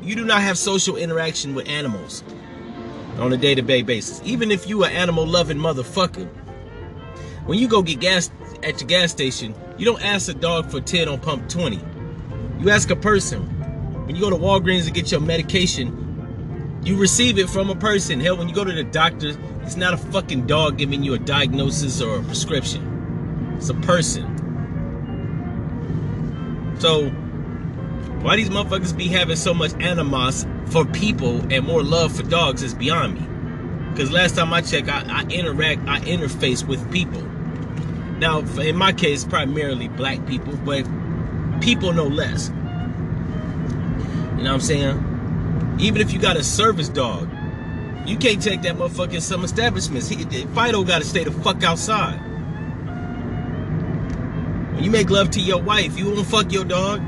You 0.02 0.14
do 0.14 0.24
not 0.24 0.42
have 0.42 0.58
social 0.58 0.96
interaction 0.96 1.54
with 1.54 1.68
animals 1.68 2.22
on 3.18 3.32
a 3.32 3.36
day-to-day 3.36 3.82
basis. 3.82 4.20
Even 4.24 4.50
if 4.50 4.68
you 4.68 4.84
an 4.84 4.92
animal-loving 4.92 5.58
motherfucker, 5.58 6.26
when 7.46 7.58
you 7.58 7.68
go 7.68 7.82
get 7.82 8.00
gas 8.00 8.30
at 8.62 8.80
your 8.80 8.88
gas 8.88 9.10
station, 9.10 9.54
you 9.76 9.84
don't 9.84 10.04
ask 10.04 10.28
a 10.28 10.34
dog 10.34 10.70
for 10.70 10.80
10 10.80 11.08
on 11.08 11.20
pump 11.20 11.48
20. 11.48 11.80
You 12.60 12.70
ask 12.70 12.90
a 12.90 12.96
person. 12.96 13.42
When 14.06 14.14
you 14.14 14.20
go 14.20 14.30
to 14.30 14.36
Walgreens 14.36 14.84
to 14.84 14.90
get 14.90 15.10
your 15.10 15.20
medication, 15.20 16.80
you 16.84 16.96
receive 16.96 17.38
it 17.38 17.48
from 17.48 17.70
a 17.70 17.74
person. 17.74 18.20
Hell, 18.20 18.36
when 18.36 18.48
you 18.48 18.54
go 18.54 18.64
to 18.64 18.72
the 18.72 18.84
doctor, 18.84 19.36
it's 19.62 19.76
not 19.76 19.94
a 19.94 19.96
fucking 19.96 20.46
dog 20.46 20.78
giving 20.78 21.02
you 21.02 21.14
a 21.14 21.18
diagnosis 21.18 22.00
or 22.00 22.18
a 22.18 22.22
prescription. 22.22 23.54
It's 23.56 23.68
a 23.68 23.74
person. 23.74 24.34
So 26.78 27.12
why 28.22 28.36
these 28.36 28.50
motherfuckers 28.50 28.96
be 28.96 29.08
having 29.08 29.36
so 29.36 29.54
much 29.54 29.72
animos 29.74 30.44
for 30.66 30.84
people 30.84 31.40
and 31.52 31.64
more 31.64 31.82
love 31.82 32.16
for 32.16 32.24
dogs 32.24 32.62
is 32.62 32.74
beyond 32.74 33.14
me. 33.14 33.90
Because 33.92 34.10
last 34.10 34.34
time 34.36 34.52
I 34.52 34.60
checked, 34.60 34.88
I, 34.88 35.04
I 35.08 35.22
interact, 35.30 35.88
I 35.88 36.00
interface 36.00 36.66
with 36.66 36.90
people. 36.92 37.22
Now, 38.18 38.40
in 38.60 38.76
my 38.76 38.92
case, 38.92 39.24
primarily 39.24 39.86
black 39.88 40.26
people, 40.26 40.56
but 40.64 40.84
people 41.60 41.92
no 41.92 42.06
less. 42.06 42.48
You 42.48 44.44
know 44.44 44.50
what 44.50 44.54
I'm 44.54 44.60
saying? 44.60 45.76
Even 45.80 46.00
if 46.00 46.12
you 46.12 46.18
got 46.18 46.36
a 46.36 46.42
service 46.42 46.88
dog, 46.88 47.30
you 48.04 48.16
can't 48.16 48.42
take 48.42 48.62
that 48.62 48.76
motherfucker 48.76 49.14
in 49.14 49.20
some 49.20 49.44
establishments. 49.44 50.08
He, 50.08 50.24
Fido 50.24 50.82
got 50.82 51.02
to 51.02 51.06
stay 51.06 51.22
the 51.22 51.30
fuck 51.30 51.62
outside. 51.62 52.18
When 54.74 54.82
you 54.82 54.90
make 54.90 55.10
love 55.10 55.30
to 55.32 55.40
your 55.40 55.62
wife, 55.62 55.96
you 55.96 56.06
won't 56.06 56.26
fuck 56.26 56.52
your 56.52 56.64
dog 56.64 57.00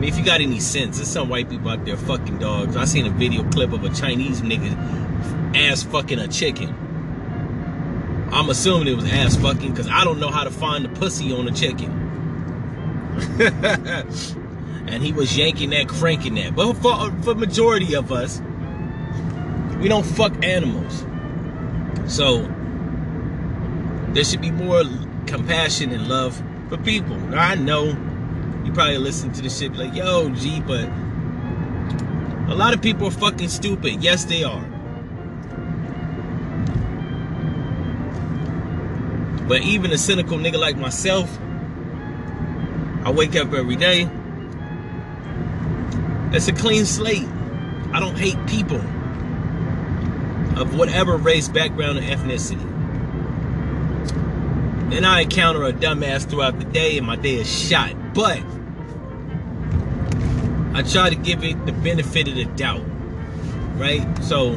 mean, 0.00 0.08
if 0.08 0.18
you 0.18 0.24
got 0.24 0.40
any 0.40 0.60
sense, 0.60 0.96
there's 0.96 1.08
some 1.08 1.28
white 1.28 1.50
people 1.50 1.68
out 1.68 1.84
there 1.84 1.96
fucking 1.96 2.38
dogs. 2.38 2.74
I 2.76 2.86
seen 2.86 3.06
a 3.06 3.10
video 3.10 3.48
clip 3.50 3.72
of 3.72 3.84
a 3.84 3.90
Chinese 3.90 4.40
nigga 4.40 4.74
ass 5.54 5.82
fucking 5.82 6.18
a 6.18 6.26
chicken. 6.26 6.74
I'm 8.32 8.48
assuming 8.48 8.88
it 8.88 8.94
was 8.94 9.04
ass 9.12 9.36
fucking 9.36 9.70
because 9.70 9.88
I 9.88 10.04
don't 10.04 10.18
know 10.18 10.30
how 10.30 10.44
to 10.44 10.50
find 10.50 10.84
the 10.84 10.88
pussy 10.88 11.32
on 11.32 11.46
a 11.46 11.52
chicken. 11.52 11.90
and 14.88 15.02
he 15.02 15.12
was 15.12 15.36
yanking 15.36 15.70
that, 15.70 15.88
cranking 15.88 16.36
that. 16.36 16.54
But 16.54 16.74
for, 16.74 17.12
for 17.22 17.34
majority 17.34 17.94
of 17.94 18.10
us, 18.10 18.40
we 19.80 19.88
don't 19.88 20.06
fuck 20.06 20.32
animals. 20.42 21.04
So 22.06 22.48
there 24.14 24.24
should 24.24 24.40
be 24.40 24.50
more 24.50 24.82
compassion 25.26 25.92
and 25.92 26.08
love 26.08 26.42
for 26.70 26.78
people. 26.78 27.18
I 27.34 27.54
know 27.54 27.92
you 28.64 28.72
probably 28.72 28.98
listen 28.98 29.32
to 29.32 29.42
this 29.42 29.58
shit 29.58 29.74
like, 29.74 29.94
yo, 29.94 30.30
G, 30.30 30.60
but 30.60 30.88
a 32.48 32.54
lot 32.54 32.74
of 32.74 32.82
people 32.82 33.06
are 33.08 33.12
fucking 33.12 33.48
stupid. 33.48 34.02
Yes, 34.02 34.24
they 34.24 34.44
are. 34.44 34.64
But 39.46 39.62
even 39.62 39.92
a 39.92 39.98
cynical 39.98 40.38
nigga 40.38 40.58
like 40.58 40.76
myself, 40.76 41.38
I 43.04 43.10
wake 43.10 43.34
up 43.34 43.52
every 43.52 43.76
day. 43.76 44.08
It's 46.32 46.46
a 46.46 46.52
clean 46.52 46.86
slate. 46.86 47.26
I 47.92 47.98
don't 47.98 48.16
hate 48.16 48.38
people 48.46 48.80
of 50.60 50.76
whatever 50.76 51.16
race, 51.16 51.48
background, 51.48 51.98
or 51.98 52.02
ethnicity. 52.02 52.60
then 54.90 55.04
I 55.04 55.22
encounter 55.22 55.64
a 55.64 55.72
dumbass 55.72 56.28
throughout 56.28 56.58
the 56.58 56.64
day 56.66 56.98
and 56.98 57.06
my 57.06 57.16
day 57.16 57.36
is 57.36 57.48
shot. 57.48 57.94
But 58.14 58.42
I 60.74 60.82
try 60.82 61.10
to 61.10 61.16
give 61.16 61.44
it 61.44 61.64
the 61.66 61.72
benefit 61.72 62.28
of 62.28 62.34
the 62.34 62.44
doubt. 62.44 62.84
Right? 63.76 64.06
So 64.22 64.52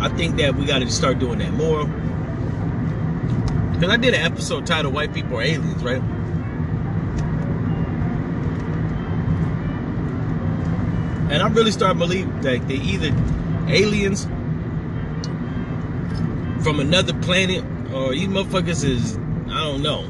I 0.00 0.08
think 0.10 0.36
that 0.36 0.54
we 0.54 0.66
gotta 0.66 0.90
start 0.90 1.18
doing 1.18 1.38
that 1.38 1.52
more. 1.52 1.86
Because 3.72 3.90
I 3.90 3.96
did 3.96 4.14
an 4.14 4.22
episode 4.22 4.66
titled 4.66 4.94
White 4.94 5.12
People 5.12 5.36
Are 5.38 5.42
Aliens, 5.42 5.82
right? 5.82 6.02
And 11.30 11.42
I'm 11.42 11.52
really 11.54 11.72
start 11.72 11.98
believing 11.98 12.40
that 12.42 12.66
they 12.68 12.76
either 12.76 13.12
aliens 13.68 14.24
from 16.62 16.78
another 16.80 17.12
planet 17.14 17.64
or 17.92 18.12
these 18.12 18.28
motherfuckers 18.28 18.84
is, 18.84 19.18
I 19.48 19.64
don't 19.64 19.82
know, 19.82 20.08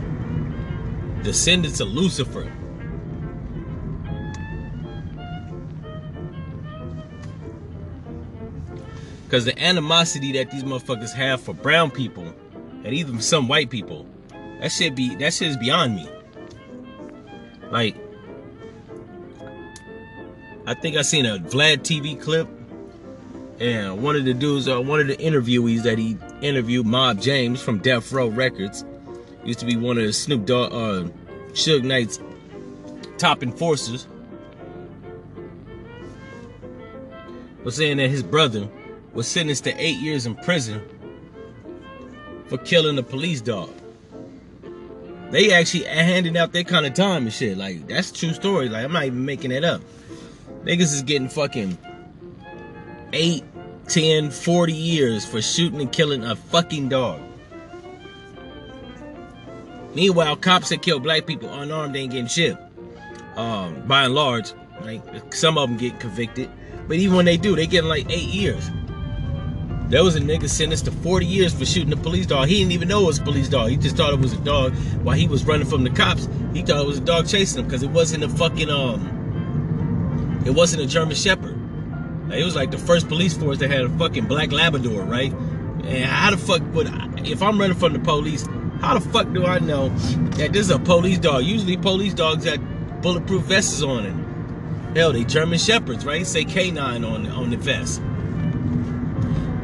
descendants 1.27 1.81
of 1.81 1.89
Lucifer. 1.89 2.53
Because 9.25 9.45
the 9.45 9.61
animosity 9.61 10.31
that 10.35 10.53
these 10.53 10.63
motherfuckers 10.63 11.13
have 11.13 11.41
for 11.41 11.53
brown 11.53 11.91
people 11.91 12.33
and 12.85 12.95
even 12.95 13.21
some 13.21 13.49
white 13.49 13.71
people, 13.71 14.07
that 14.61 14.71
shit 14.71 14.95
be 14.95 15.17
that 15.17 15.35
shit 15.35 15.49
is 15.49 15.57
beyond 15.57 15.97
me. 15.97 16.09
Like, 17.73 17.97
I 20.65 20.75
think 20.75 20.97
I 20.97 21.03
seen 21.03 21.27
a 21.27 21.39
Vlad 21.41 21.79
TV 21.79 22.21
clip, 22.21 22.47
and 23.59 24.01
one 24.01 24.15
of 24.15 24.25
the 24.25 24.33
dudes, 24.33 24.69
uh, 24.69 24.81
one 24.81 25.01
of 25.01 25.09
the 25.09 25.17
interviewees 25.17 25.83
that 25.83 25.99
he 25.99 26.17
interviewed, 26.41 26.87
Mob 26.87 27.21
James 27.21 27.61
from 27.61 27.79
Death 27.79 28.13
Row 28.13 28.29
Records, 28.29 28.85
used 29.47 29.61
to 29.61 29.67
be 29.67 29.77
one 29.77 29.97
of 29.99 30.15
Snoop 30.15 30.45
Dogg, 30.45 30.73
uh, 30.73 31.09
Suge 31.53 31.85
Knight's 31.85 32.21
top 33.17 33.43
enforcers, 33.43 34.07
was 37.65 37.77
saying 37.77 37.97
that 37.99 38.11
his 38.11 38.23
brother 38.23 38.69
was 39.15 39.27
sentenced 39.27 39.65
to 39.65 39.75
eight 39.83 39.99
years 39.99 40.27
in 40.27 40.35
prison 40.37 40.83
for 42.49 42.59
killing 42.59 42.99
a 42.99 43.03
police 43.03 43.41
dog. 43.41 43.71
They 45.31 45.53
actually 45.53 45.85
handing 45.85 46.37
out 46.37 46.53
that 46.53 46.69
kind 46.69 46.87
of 46.87 46.95
time 46.95 47.25
and 47.25 47.33
shit. 47.33 47.59
Like, 47.59 47.89
that's 47.89 48.13
true 48.13 48.33
story. 48.33 48.69
Like, 48.69 48.85
I'm 48.85 48.93
not 48.93 49.05
even 49.05 49.25
making 49.25 49.51
it 49.51 49.65
up. 49.65 49.81
Niggas 50.63 50.95
is 50.95 51.03
getting 51.03 51.29
fucking 51.29 51.77
8, 53.13 53.45
10, 53.89 54.31
40 54.31 54.73
years 54.73 55.27
for 55.27 55.43
shooting 55.43 55.81
and 55.81 55.91
killing 55.91 56.25
a 56.25 56.37
fucking 56.37 56.89
dog. 56.89 57.21
Meanwhile, 59.97 60.37
cops 60.37 60.69
that 60.69 60.83
kill 60.83 61.01
black 61.01 61.25
people 61.25 61.49
unarmed 61.49 61.97
ain't 61.97 62.13
getting 62.13 62.27
shit. 62.27 62.55
Um, 63.37 63.83
by 63.87 64.05
and 64.05 64.15
large, 64.15 64.53
like 64.83 65.33
some 65.33 65.57
of 65.57 65.71
them 65.71 65.79
get 65.79 65.99
convicted, 66.01 66.51
but 66.87 66.99
even 66.99 67.17
when 67.17 67.25
they 67.25 67.39
do, 67.39 67.57
they 67.57 67.67
getting 67.67 67.89
like 67.89 68.05
eight 68.11 68.29
years. 68.29 68.71
There 69.89 70.05
was 70.05 70.15
a 70.15 70.21
nigga 70.21 70.51
sentenced 70.51 70.85
to 70.85 70.91
40 70.91 71.25
years 71.25 71.55
for 71.55 71.65
shooting 71.65 71.95
a 71.95 71.97
police 71.97 72.27
dog. 72.27 72.49
He 72.49 72.59
didn't 72.59 72.73
even 72.73 72.89
know 72.89 73.05
it 73.05 73.07
was 73.07 73.19
a 73.21 73.23
police 73.23 73.49
dog. 73.49 73.71
He 73.71 73.79
just 73.79 73.97
thought 73.97 74.13
it 74.13 74.21
was 74.21 74.35
a 74.35 74.41
dog 74.41 74.75
while 75.03 75.17
he 75.17 75.27
was 75.27 75.47
running 75.47 75.67
from 75.67 75.83
the 75.83 75.89
cops. 75.89 76.29
He 76.53 76.61
thought 76.61 76.83
it 76.83 76.87
was 76.87 76.99
a 76.99 77.03
dog 77.03 77.27
chasing 77.27 77.61
him 77.61 77.65
because 77.65 77.83
it 77.83 77.91
wasn't 77.91 78.23
a 78.23 78.29
fucking 78.29 78.69
um, 78.69 80.43
it 80.45 80.51
wasn't 80.51 80.83
a 80.83 80.87
German 80.87 81.17
Shepherd. 81.17 81.57
Like, 82.29 82.41
it 82.41 82.45
was 82.45 82.55
like 82.55 82.71
the 82.71 82.79
first 82.79 83.09
police 83.09 83.35
force 83.35 83.57
that 83.61 83.71
had 83.71 83.81
a 83.81 83.89
fucking 83.97 84.27
black 84.27 84.53
Labrador, 84.53 85.05
right? 85.05 85.33
And 85.33 86.05
how 86.05 86.33
the 86.33 86.37
fuck 86.37 86.61
would 86.75 86.87
I, 86.87 87.09
if 87.25 87.43
I'm 87.43 87.59
running 87.59 87.79
from 87.79 87.95
the 87.95 87.99
police? 87.99 88.47
How 88.81 88.99
the 88.99 89.01
fuck 89.01 89.33
do 89.33 89.47
I 89.47 89.59
know 89.59 89.89
that 89.89 90.53
this 90.53 90.67
is 90.67 90.71
a 90.71 90.79
police 90.79 91.19
dog? 91.19 91.45
Usually 91.45 91.77
police 91.77 92.15
dogs 92.15 92.45
have 92.45 92.61
bulletproof 93.03 93.43
vests 93.45 93.83
on 93.83 94.07
it. 94.07 94.97
Hell, 94.97 95.13
they 95.13 95.25
German 95.25 95.59
Shepherds, 95.59 96.07
right? 96.07 96.27
Say 96.27 96.45
K9 96.45 96.79
on 96.79 97.27
on 97.27 97.51
the 97.51 97.57
vest. 97.57 98.01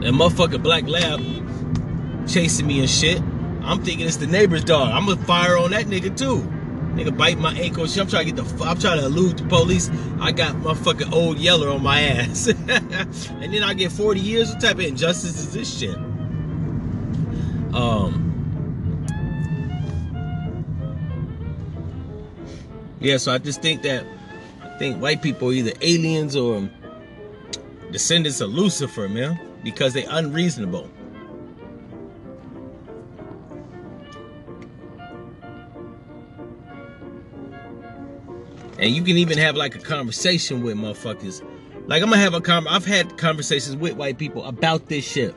That 0.01 0.13
motherfucker 0.13 0.63
black 0.63 0.87
lab 0.89 1.21
chasing 2.29 2.67
me 2.67 2.81
and 2.81 2.91
shit. 2.91 3.21
I'm 3.63 3.83
thinking 3.83 4.07
it's 4.07 4.17
the 4.17 4.27
neighbor's 4.27 4.65
dog. 4.65 4.91
I'm 4.91 5.07
gonna 5.07 5.23
fire 5.25 5.57
on 5.57 5.71
that 5.71 5.87
nigga 5.87 6.17
too. 6.17 6.49
Nigga 6.95 7.17
bite 7.17 7.39
my 7.39 7.55
ankle. 7.55 7.85
I'm 7.85 8.07
trying 8.07 8.27
to 8.27 8.33
get 8.33 8.37
the. 8.37 8.65
I'm 8.65 8.79
trying 8.79 8.99
to 8.99 9.07
elude 9.07 9.39
the 9.39 9.45
police. 9.45 9.91
I 10.21 10.33
got 10.33 10.57
motherfucking 10.57 11.13
old 11.13 11.39
yeller 11.39 11.71
on 11.71 11.83
my 11.83 12.03
ass, 12.03 12.47
and 12.69 13.55
then 13.55 13.63
I 13.63 13.73
get 13.75 13.93
40 13.93 14.21
years. 14.21 14.51
What 14.51 14.61
type 14.61 14.75
of 14.75 14.81
injustice 14.81 15.39
is 15.39 15.53
this 15.53 15.79
shit? 15.79 15.97
Um. 17.75 18.32
Yeah, 23.03 23.17
so 23.17 23.33
I 23.33 23.39
just 23.39 23.61
think 23.61 23.83
that 23.83 24.07
I 24.63 24.79
think 24.79 25.01
white 25.01 25.23
people 25.23 25.51
are 25.51 25.53
either 25.53 25.73
aliens 25.81 26.37
or 26.37 26.69
descendants 27.91 28.41
of 28.41 28.51
Lucifer, 28.51 29.09
man 29.09 29.39
because 29.63 29.93
they're 29.95 30.07
unreasonable. 30.09 30.89
And 38.79 38.91
you 38.91 39.03
can 39.03 39.17
even 39.17 39.39
have 39.39 39.55
like 39.55 39.77
a 39.77 39.79
conversation 39.79 40.63
with 40.63 40.77
motherfuckers. 40.77 41.47
Like 41.87 42.03
I'm 42.03 42.11
gonna 42.11 42.21
have 42.21 42.35
a 42.35 42.41
con. 42.41 42.67
I've 42.67 42.85
had 42.85 43.17
conversations 43.17 43.77
with 43.77 43.95
white 43.95 44.19
people 44.19 44.45
about 44.45 44.89
this 44.89 45.05
shit, 45.05 45.35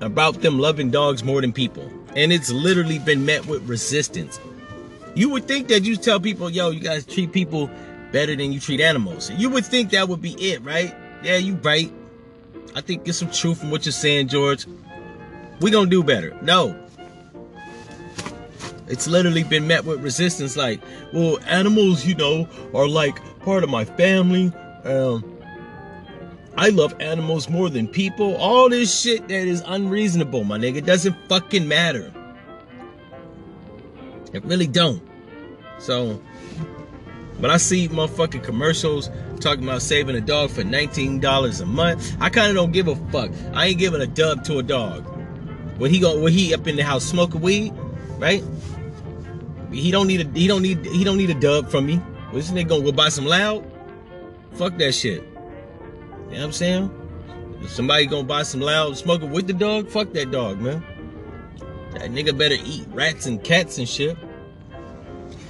about 0.00 0.40
them 0.42 0.58
loving 0.58 0.90
dogs 0.90 1.24
more 1.24 1.40
than 1.40 1.52
people, 1.52 1.90
and 2.14 2.32
it's 2.32 2.50
literally 2.50 3.00
been 3.00 3.26
met 3.26 3.46
with 3.46 3.68
resistance. 3.68 4.38
You 5.16 5.30
would 5.30 5.48
think 5.48 5.68
that 5.68 5.84
you 5.84 5.96
tell 5.96 6.20
people, 6.20 6.50
"Yo, 6.50 6.70
you 6.70 6.80
guys 6.80 7.06
treat 7.06 7.32
people 7.32 7.70
better 8.12 8.36
than 8.36 8.52
you 8.52 8.60
treat 8.60 8.80
animals." 8.80 9.30
You 9.30 9.48
would 9.50 9.64
think 9.64 9.90
that 9.90 10.08
would 10.08 10.20
be 10.20 10.34
it, 10.34 10.62
right? 10.62 10.94
Yeah, 11.24 11.38
you 11.38 11.54
right. 11.54 11.90
I 12.74 12.82
think 12.82 13.04
there's 13.04 13.16
some 13.16 13.30
truth 13.30 13.62
in 13.64 13.70
what 13.70 13.86
you're 13.86 13.92
saying, 13.92 14.28
George. 14.28 14.66
we 15.60 15.70
gonna 15.70 15.88
do 15.88 16.04
better. 16.04 16.36
No. 16.42 16.76
It's 18.88 19.08
literally 19.08 19.42
been 19.42 19.66
met 19.66 19.86
with 19.86 20.00
resistance 20.00 20.54
like, 20.54 20.80
well, 21.14 21.38
animals, 21.46 22.04
you 22.04 22.14
know, 22.14 22.46
are 22.74 22.86
like 22.86 23.18
part 23.40 23.64
of 23.64 23.70
my 23.70 23.86
family. 23.86 24.52
Um, 24.84 25.24
I 26.58 26.68
love 26.68 26.94
animals 27.00 27.48
more 27.48 27.70
than 27.70 27.88
people. 27.88 28.36
All 28.36 28.68
this 28.68 29.00
shit 29.00 29.26
that 29.28 29.48
is 29.48 29.62
unreasonable, 29.66 30.44
my 30.44 30.58
nigga. 30.58 30.84
Doesn't 30.84 31.16
fucking 31.28 31.66
matter. 31.66 32.12
It 34.32 34.44
really 34.44 34.66
don't. 34.66 35.02
So, 35.78 36.20
but 37.40 37.50
I 37.50 37.56
see 37.58 37.88
motherfucking 37.88 38.42
commercials 38.42 39.10
talking 39.40 39.64
about 39.64 39.82
saving 39.82 40.16
a 40.16 40.20
dog 40.20 40.50
for 40.50 40.62
$19 40.62 41.60
a 41.60 41.66
month. 41.66 42.16
I 42.20 42.28
kind 42.30 42.48
of 42.48 42.56
don't 42.56 42.72
give 42.72 42.88
a 42.88 42.96
fuck. 43.10 43.30
I 43.52 43.66
ain't 43.66 43.78
giving 43.78 44.00
a 44.00 44.06
dub 44.06 44.44
to 44.44 44.58
a 44.58 44.62
dog. 44.62 45.04
When 45.78 45.90
he 45.90 46.00
go, 46.00 46.20
when 46.20 46.32
he 46.32 46.54
up 46.54 46.66
in 46.66 46.76
the 46.76 46.84
house 46.84 47.04
smoking 47.04 47.40
weed, 47.40 47.74
right? 48.18 48.42
He 49.70 49.90
don't 49.90 50.06
need 50.06 50.26
a 50.26 50.38
he 50.38 50.46
don't 50.46 50.62
need 50.62 50.84
he 50.86 51.04
don't 51.04 51.18
need 51.18 51.30
a 51.30 51.34
dub 51.34 51.70
from 51.70 51.86
me. 51.86 52.00
This 52.32 52.50
nigga 52.50 52.68
gonna 52.68 52.84
go 52.84 52.92
buy 52.92 53.10
some 53.10 53.26
loud? 53.26 53.64
Fuck 54.54 54.78
that 54.78 54.92
shit. 54.92 55.22
You 55.22 56.32
know 56.32 56.38
what 56.38 56.40
I'm 56.40 56.52
saying? 56.52 56.90
If 57.62 57.70
somebody 57.70 58.06
gonna 58.06 58.24
buy 58.24 58.42
some 58.42 58.60
loud 58.60 58.96
smoking 58.96 59.30
with 59.30 59.46
the 59.46 59.52
dog, 59.52 59.88
fuck 59.88 60.12
that 60.12 60.30
dog, 60.30 60.60
man. 60.60 60.82
That 61.98 62.10
nigga 62.10 62.36
better 62.36 62.56
eat 62.62 62.86
rats 62.92 63.24
and 63.24 63.42
cats 63.42 63.78
and 63.78 63.88
shit. 63.88 64.18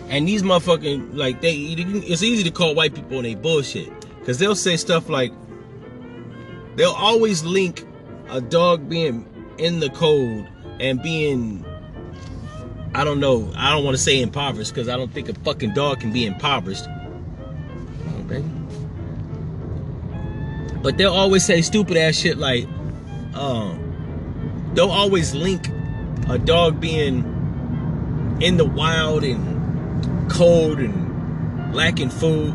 And 0.09 0.29
these 0.29 0.43
motherfucking 0.43 1.17
like 1.17 1.41
they 1.41 1.55
it's 1.55 2.23
easy 2.23 2.45
to 2.45 2.53
call 2.53 2.75
white 2.75 2.95
people 2.95 3.17
on 3.17 3.25
they 3.25 3.35
bullshit. 3.35 3.93
Cause 4.25 4.39
they'll 4.39 4.55
say 4.55 4.77
stuff 4.77 5.09
like 5.09 5.33
they'll 6.77 6.93
always 6.93 7.45
link 7.45 7.85
a 8.29 8.41
dog 8.41 8.89
being 8.89 9.29
in 9.59 9.81
the 9.81 9.91
cold 9.91 10.47
and 10.79 11.03
being 11.03 11.65
I 12.95 13.03
don't 13.03 13.19
know, 13.19 13.53
I 13.57 13.73
don't 13.73 13.85
want 13.85 13.97
to 13.97 14.03
say 14.03 14.23
impoverished 14.23 14.73
because 14.73 14.89
I 14.89 14.97
don't 14.97 15.13
think 15.13 15.29
a 15.29 15.35
fucking 15.35 15.75
dog 15.75 16.01
can 16.01 16.13
be 16.13 16.27
impoverished. 16.27 16.87
Okay. 18.25 18.43
But 20.81 20.97
they'll 20.97 21.13
always 21.13 21.45
say 21.45 21.61
stupid 21.61 21.97
ass 21.97 22.15
shit 22.15 22.39
like, 22.39 22.67
um, 23.35 24.71
they'll 24.75 24.91
always 24.91 25.35
link 25.35 25.69
a 26.29 26.39
dog 26.39 26.81
being 26.81 28.39
in 28.41 28.57
the 28.57 28.65
wild 28.65 29.25
and 29.25 30.31
cold 30.31 30.79
and 30.79 31.75
lacking 31.75 32.11
food. 32.11 32.55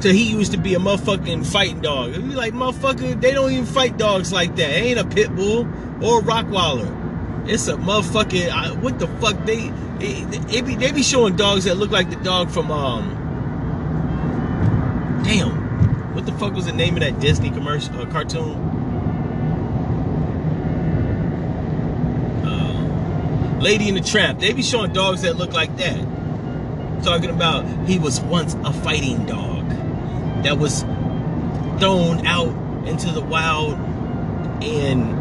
So 0.00 0.10
he 0.10 0.24
used 0.30 0.52
to 0.52 0.58
be 0.58 0.74
a 0.74 0.78
motherfucking 0.78 1.46
fighting 1.46 1.80
dog. 1.80 2.10
It'd 2.10 2.28
be 2.28 2.34
like, 2.34 2.54
motherfucker, 2.54 3.20
they 3.20 3.32
don't 3.32 3.52
even 3.52 3.66
fight 3.66 3.98
dogs 3.98 4.32
like 4.32 4.56
that. 4.56 4.70
It 4.70 4.82
ain't 4.82 4.98
a 4.98 5.04
pit 5.04 5.34
bull 5.36 5.60
or 6.02 6.20
a 6.20 6.22
Rottweiler. 6.22 7.48
It's 7.48 7.68
a 7.68 7.74
motherfucking, 7.74 8.48
uh, 8.50 8.74
what 8.76 8.98
the 8.98 9.06
fuck? 9.06 9.44
They, 9.44 9.72
it, 10.00 10.54
it 10.54 10.66
be, 10.66 10.74
they 10.74 10.90
be 10.90 11.02
showing 11.02 11.36
dogs 11.36 11.64
that 11.64 11.76
look 11.76 11.90
like 11.90 12.10
the 12.10 12.16
dog 12.16 12.50
from, 12.50 12.70
um, 12.72 13.10
damn, 15.24 16.14
what 16.14 16.26
the 16.26 16.32
fuck 16.32 16.52
was 16.52 16.66
the 16.66 16.72
name 16.72 16.94
of 16.94 17.00
that 17.00 17.20
Disney 17.20 17.50
commercial, 17.50 18.00
uh, 18.00 18.06
cartoon? 18.06 18.71
Lady 23.62 23.88
in 23.88 23.94
the 23.94 24.00
Tramp. 24.00 24.40
They 24.40 24.52
be 24.52 24.62
showing 24.62 24.92
dogs 24.92 25.22
that 25.22 25.36
look 25.36 25.52
like 25.52 25.76
that. 25.76 25.98
Talking 27.04 27.30
about 27.30 27.64
he 27.88 27.98
was 27.98 28.20
once 28.20 28.54
a 28.64 28.72
fighting 28.72 29.24
dog 29.24 29.68
that 30.42 30.58
was 30.58 30.82
thrown 31.80 32.26
out 32.26 32.52
into 32.86 33.10
the 33.12 33.20
wild 33.20 33.74
and 34.62 35.20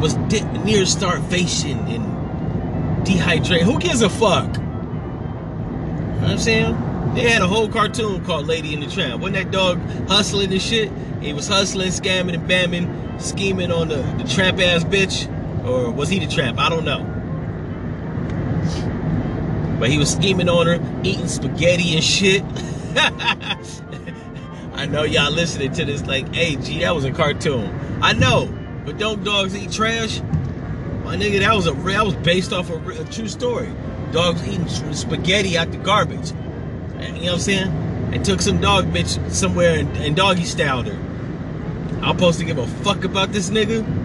was 0.00 0.16
near 0.64 0.84
starvation 0.84 1.78
and 1.88 3.06
dehydrated. 3.06 3.66
Who 3.66 3.78
gives 3.78 4.02
a 4.02 4.10
fuck? 4.10 4.56
You 4.56 4.62
know 4.62 6.20
what 6.20 6.30
I'm 6.30 6.38
saying? 6.38 7.14
They 7.14 7.30
had 7.30 7.42
a 7.42 7.46
whole 7.46 7.68
cartoon 7.68 8.24
called 8.24 8.46
Lady 8.46 8.74
in 8.74 8.80
the 8.80 8.86
Tramp. 8.86 9.22
Wasn't 9.22 9.36
that 9.36 9.50
dog 9.50 9.78
hustling 10.08 10.52
and 10.52 10.60
shit? 10.60 10.90
He 11.20 11.32
was 11.32 11.48
hustling, 11.48 11.88
scamming, 11.88 12.34
and 12.34 12.48
bamming, 12.48 13.20
scheming 13.20 13.70
on 13.70 13.88
the, 13.88 14.02
the 14.18 14.24
tramp 14.28 14.58
ass 14.60 14.84
bitch. 14.84 15.30
Or 15.64 15.90
was 15.90 16.08
he 16.08 16.18
the 16.18 16.26
tramp? 16.26 16.58
I 16.58 16.68
don't 16.68 16.84
know. 16.84 17.02
But 19.78 19.90
he 19.90 19.98
was 19.98 20.10
scheming 20.10 20.48
on 20.48 20.66
her, 20.66 20.78
eating 21.02 21.28
spaghetti 21.28 21.94
and 21.94 22.04
shit. 22.04 22.42
I 24.74 24.86
know 24.86 25.04
y'all 25.04 25.32
listening 25.32 25.72
to 25.72 25.84
this 25.84 26.06
like, 26.06 26.34
hey, 26.34 26.56
gee, 26.56 26.80
that 26.80 26.94
was 26.94 27.04
a 27.04 27.12
cartoon. 27.12 27.72
I 28.02 28.12
know, 28.12 28.52
but 28.84 28.98
don't 28.98 29.24
dogs 29.24 29.56
eat 29.56 29.72
trash? 29.72 30.20
My 31.04 31.16
nigga, 31.16 31.40
that 31.40 31.54
was 31.54 31.66
a 31.66 31.72
that 31.72 32.04
was 32.04 32.14
based 32.16 32.52
off 32.52 32.70
a, 32.70 32.76
a 32.76 33.04
true 33.04 33.28
story. 33.28 33.72
Dogs 34.12 34.46
eating 34.46 34.68
spaghetti 34.68 35.56
out 35.58 35.70
the 35.70 35.78
garbage. 35.78 36.30
You 36.30 37.12
know 37.12 37.20
what 37.20 37.32
I'm 37.32 37.38
saying? 37.38 37.68
And 38.12 38.24
took 38.24 38.40
some 38.40 38.60
dog 38.60 38.86
bitch 38.86 39.30
somewhere 39.30 39.78
and, 39.78 39.96
and 39.96 40.14
doggy 40.14 40.44
styled 40.44 40.86
her. 40.86 40.98
I'm 42.02 42.16
supposed 42.16 42.38
to 42.38 42.44
give 42.44 42.58
a 42.58 42.66
fuck 42.66 43.04
about 43.04 43.32
this 43.32 43.50
nigga? 43.50 44.03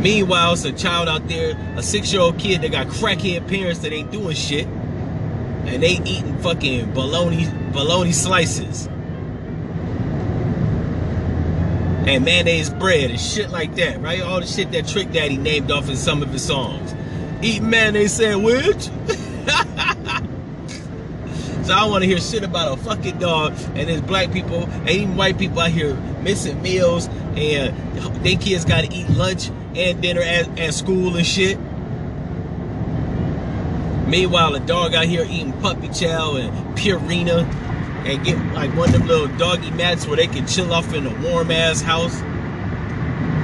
Meanwhile, 0.00 0.52
it's 0.52 0.64
a 0.64 0.72
child 0.72 1.08
out 1.08 1.26
there, 1.26 1.56
a 1.76 1.82
six-year-old 1.82 2.38
kid 2.38 2.62
that 2.62 2.70
got 2.70 2.86
crackhead 2.88 3.48
parents 3.48 3.80
that 3.80 3.92
ain't 3.92 4.12
doing 4.12 4.34
shit. 4.36 4.66
And 4.66 5.82
they 5.82 5.98
eating 6.04 6.38
fucking 6.38 6.92
bologna, 6.92 7.48
bologna 7.72 8.12
slices. 8.12 8.86
And 12.06 12.24
mayonnaise 12.24 12.70
bread 12.70 13.10
and 13.10 13.20
shit 13.20 13.50
like 13.50 13.74
that, 13.76 14.00
right? 14.00 14.22
All 14.22 14.40
the 14.40 14.46
shit 14.46 14.70
that 14.72 14.86
Trick 14.86 15.10
Daddy 15.10 15.36
named 15.36 15.72
off 15.72 15.88
in 15.88 15.96
some 15.96 16.22
of 16.22 16.28
his 16.28 16.44
songs. 16.44 16.94
Eat 17.42 17.62
mayonnaise 17.62 18.12
sandwich. 18.12 18.82
so 21.64 21.72
I 21.74 21.84
want 21.88 22.04
to 22.04 22.08
hear 22.08 22.20
shit 22.20 22.44
about 22.44 22.78
a 22.78 22.82
fucking 22.82 23.18
dog 23.18 23.54
and 23.74 23.88
there's 23.88 24.02
black 24.02 24.32
people 24.32 24.68
and 24.70 24.88
even 24.88 25.16
white 25.16 25.36
people 25.36 25.58
out 25.58 25.72
here 25.72 25.94
missing 26.22 26.62
meals 26.62 27.08
and 27.34 28.24
they 28.24 28.36
kids 28.36 28.64
got 28.64 28.84
to 28.84 28.94
eat 28.94 29.08
lunch 29.10 29.50
and 29.76 30.00
dinner 30.00 30.22
at, 30.22 30.58
at 30.58 30.74
school 30.74 31.16
and 31.16 31.26
shit. 31.26 31.58
Meanwhile, 34.08 34.54
a 34.54 34.60
dog 34.60 34.94
out 34.94 35.04
here 35.04 35.26
eating 35.28 35.52
puppy 35.60 35.88
chow 35.88 36.36
and 36.36 36.50
Purina 36.76 37.44
and 38.06 38.24
get 38.24 38.38
like 38.54 38.74
one 38.76 38.88
of 38.94 39.00
them 39.00 39.08
little 39.08 39.36
doggy 39.36 39.70
mats 39.72 40.06
where 40.06 40.16
they 40.16 40.28
can 40.28 40.46
chill 40.46 40.72
off 40.72 40.94
in 40.94 41.06
a 41.06 41.28
warm 41.28 41.50
ass 41.50 41.80
house. 41.80 42.20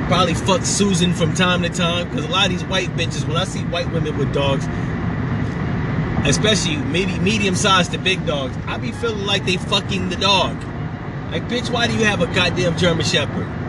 Probably 0.06 0.34
fuck 0.34 0.62
Susan 0.62 1.12
from 1.14 1.34
time 1.34 1.62
to 1.62 1.68
time 1.68 2.08
because 2.08 2.24
a 2.24 2.28
lot 2.28 2.46
of 2.46 2.52
these 2.52 2.64
white 2.64 2.90
bitches, 2.90 3.26
when 3.26 3.36
I 3.36 3.44
see 3.44 3.60
white 3.64 3.90
women 3.92 4.16
with 4.16 4.32
dogs, 4.32 4.66
especially 6.28 6.76
maybe 6.76 7.18
medium 7.18 7.56
sized 7.56 7.92
to 7.92 7.98
big 7.98 8.24
dogs, 8.24 8.56
I 8.66 8.78
be 8.78 8.92
feeling 8.92 9.26
like 9.26 9.44
they 9.44 9.56
fucking 9.56 10.10
the 10.10 10.16
dog. 10.16 10.62
Like, 11.32 11.48
bitch, 11.48 11.70
why 11.70 11.88
do 11.88 11.94
you 11.94 12.04
have 12.04 12.20
a 12.20 12.26
goddamn 12.26 12.76
German 12.76 13.04
Shepherd? 13.04 13.61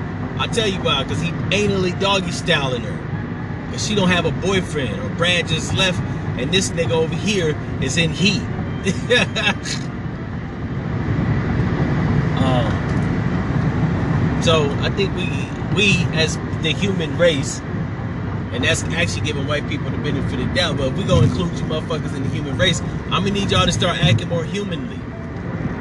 I'll 0.43 0.49
tell 0.49 0.67
you 0.67 0.79
why, 0.79 1.03
because 1.03 1.21
he 1.21 1.29
anally 1.29 1.97
doggy 2.01 2.33
styling 2.33 2.81
her. 2.81 3.65
Because 3.67 3.87
she 3.87 3.95
don't 3.95 4.09
have 4.09 4.25
a 4.25 4.31
boyfriend, 4.45 4.99
or 4.99 5.07
Brad 5.15 5.47
just 5.47 5.73
left, 5.73 6.01
and 6.37 6.51
this 6.51 6.69
nigga 6.71 6.91
over 6.91 7.15
here 7.15 7.57
is 7.81 7.95
in 7.95 8.09
heat. 8.09 8.41
um, 12.43 12.67
so 14.43 14.69
I 14.81 14.89
think 14.89 15.15
we, 15.15 15.29
we 15.77 16.03
as 16.13 16.35
the 16.61 16.73
human 16.73 17.17
race, 17.17 17.61
and 18.51 18.65
that's 18.65 18.83
actually 18.83 19.21
giving 19.21 19.47
white 19.47 19.65
people 19.69 19.89
the 19.91 19.97
benefit 19.97 20.41
of 20.41 20.49
the 20.49 20.53
doubt, 20.53 20.75
but 20.75 20.89
if 20.89 20.97
we 20.97 21.05
gonna 21.05 21.27
include 21.27 21.57
you 21.57 21.63
motherfuckers 21.67 22.13
in 22.17 22.23
the 22.23 22.29
human 22.29 22.57
race, 22.57 22.81
I'm 23.05 23.23
gonna 23.23 23.31
need 23.31 23.49
y'all 23.49 23.65
to 23.65 23.71
start 23.71 23.97
acting 23.97 24.27
more 24.27 24.43
humanly. 24.43 24.99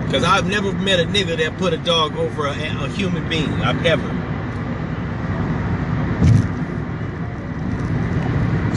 Because 0.07 0.23
I've 0.23 0.47
never 0.47 0.73
met 0.73 1.01
a 1.01 1.05
nigga 1.05 1.37
that 1.39 1.59
put 1.59 1.73
a 1.73 1.79
dog 1.79 2.17
over 2.17 2.47
a, 2.47 2.53
a 2.53 2.89
human 2.91 3.29
being. 3.29 3.53
I've 3.55 3.83
never. 3.83 4.22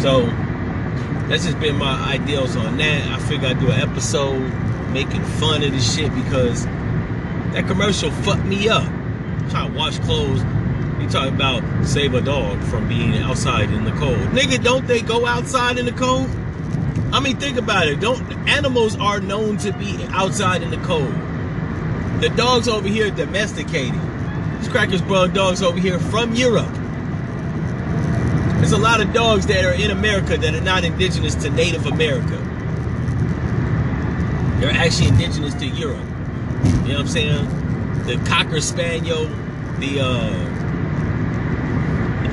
So 0.05 0.27
that's 1.27 1.45
just 1.45 1.59
been 1.59 1.77
my 1.77 1.99
ideals 2.13 2.55
on 2.55 2.77
that. 2.77 3.11
I 3.11 3.17
figure 3.27 3.47
I'd 3.47 3.59
do 3.59 3.71
an 3.71 3.89
episode 3.89 4.37
making 4.91 5.23
fun 5.23 5.63
of 5.63 5.71
this 5.71 5.95
shit 5.95 6.13
because 6.13 6.63
that 7.53 7.65
commercial 7.65 8.11
fucked 8.11 8.45
me 8.45 8.69
up. 8.69 8.83
I'm 8.83 9.49
trying 9.49 9.71
to 9.71 9.75
wash 9.75 9.97
clothes. 9.97 10.43
You 11.01 11.09
talk 11.09 11.29
about 11.29 11.63
save 11.87 12.13
a 12.13 12.21
dog 12.21 12.61
from 12.65 12.87
being 12.87 13.15
outside 13.15 13.71
in 13.71 13.83
the 13.83 13.93
cold. 13.93 14.19
Nigga, 14.29 14.63
don't 14.63 14.85
they 14.85 15.01
go 15.01 15.25
outside 15.25 15.79
in 15.79 15.87
the 15.87 15.91
cold? 15.91 16.29
I 17.11 17.19
mean, 17.19 17.37
think 17.37 17.57
about 17.57 17.87
it. 17.87 17.99
Don't 17.99 18.21
animals 18.47 18.95
are 18.97 19.19
known 19.19 19.57
to 19.57 19.73
be 19.73 19.97
outside 20.09 20.61
in 20.61 20.69
the 20.69 20.77
cold. 20.85 21.11
The 22.21 22.31
dogs 22.35 22.67
over 22.67 22.87
here 22.87 23.09
domesticated. 23.09 23.99
These 24.59 24.69
crackers 24.69 25.01
brought 25.01 25.33
dogs 25.33 25.63
over 25.63 25.79
here 25.79 25.97
from 25.97 26.35
Europe. 26.35 26.69
There's 28.57 28.71
a 28.71 28.77
lot 28.77 29.01
of 29.01 29.13
dogs 29.13 29.45
that 29.47 29.63
are 29.63 29.73
in 29.73 29.91
America 29.91 30.37
that 30.37 30.55
are 30.55 30.61
not 30.61 30.83
indigenous 30.83 31.35
to 31.35 31.49
Native 31.49 31.85
America. 31.85 32.37
They're 34.59 34.71
actually 34.71 35.09
indigenous 35.09 35.53
to 35.55 35.67
Europe. 35.67 35.99
You 35.99 36.71
know 36.71 36.93
what 36.93 36.99
I'm 37.01 37.07
saying? 37.07 38.05
The 38.05 38.17
Cocker 38.27 38.61
Spaniel, 38.61 39.25
the 39.79 39.99
uh, 39.99 40.29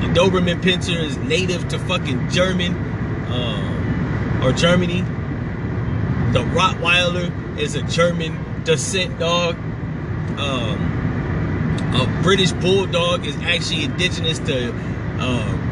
the 0.01 0.07
Doberman 0.19 0.61
Pinscher 0.61 0.99
is 0.99 1.17
native 1.17 1.67
to 1.69 1.79
fucking 1.79 2.29
German 2.29 2.73
uh, 3.27 4.41
or 4.43 4.51
Germany. 4.53 5.01
The 6.31 6.43
Rottweiler 6.55 7.59
is 7.59 7.75
a 7.75 7.83
German 7.83 8.63
descent 8.63 9.19
dog. 9.19 9.55
Um, 10.39 10.93
a 11.95 12.21
British 12.23 12.51
Bulldog 12.53 13.25
is 13.27 13.35
actually 13.37 13.83
indigenous 13.83 14.39
to 14.39 14.73
uh, 15.19 15.62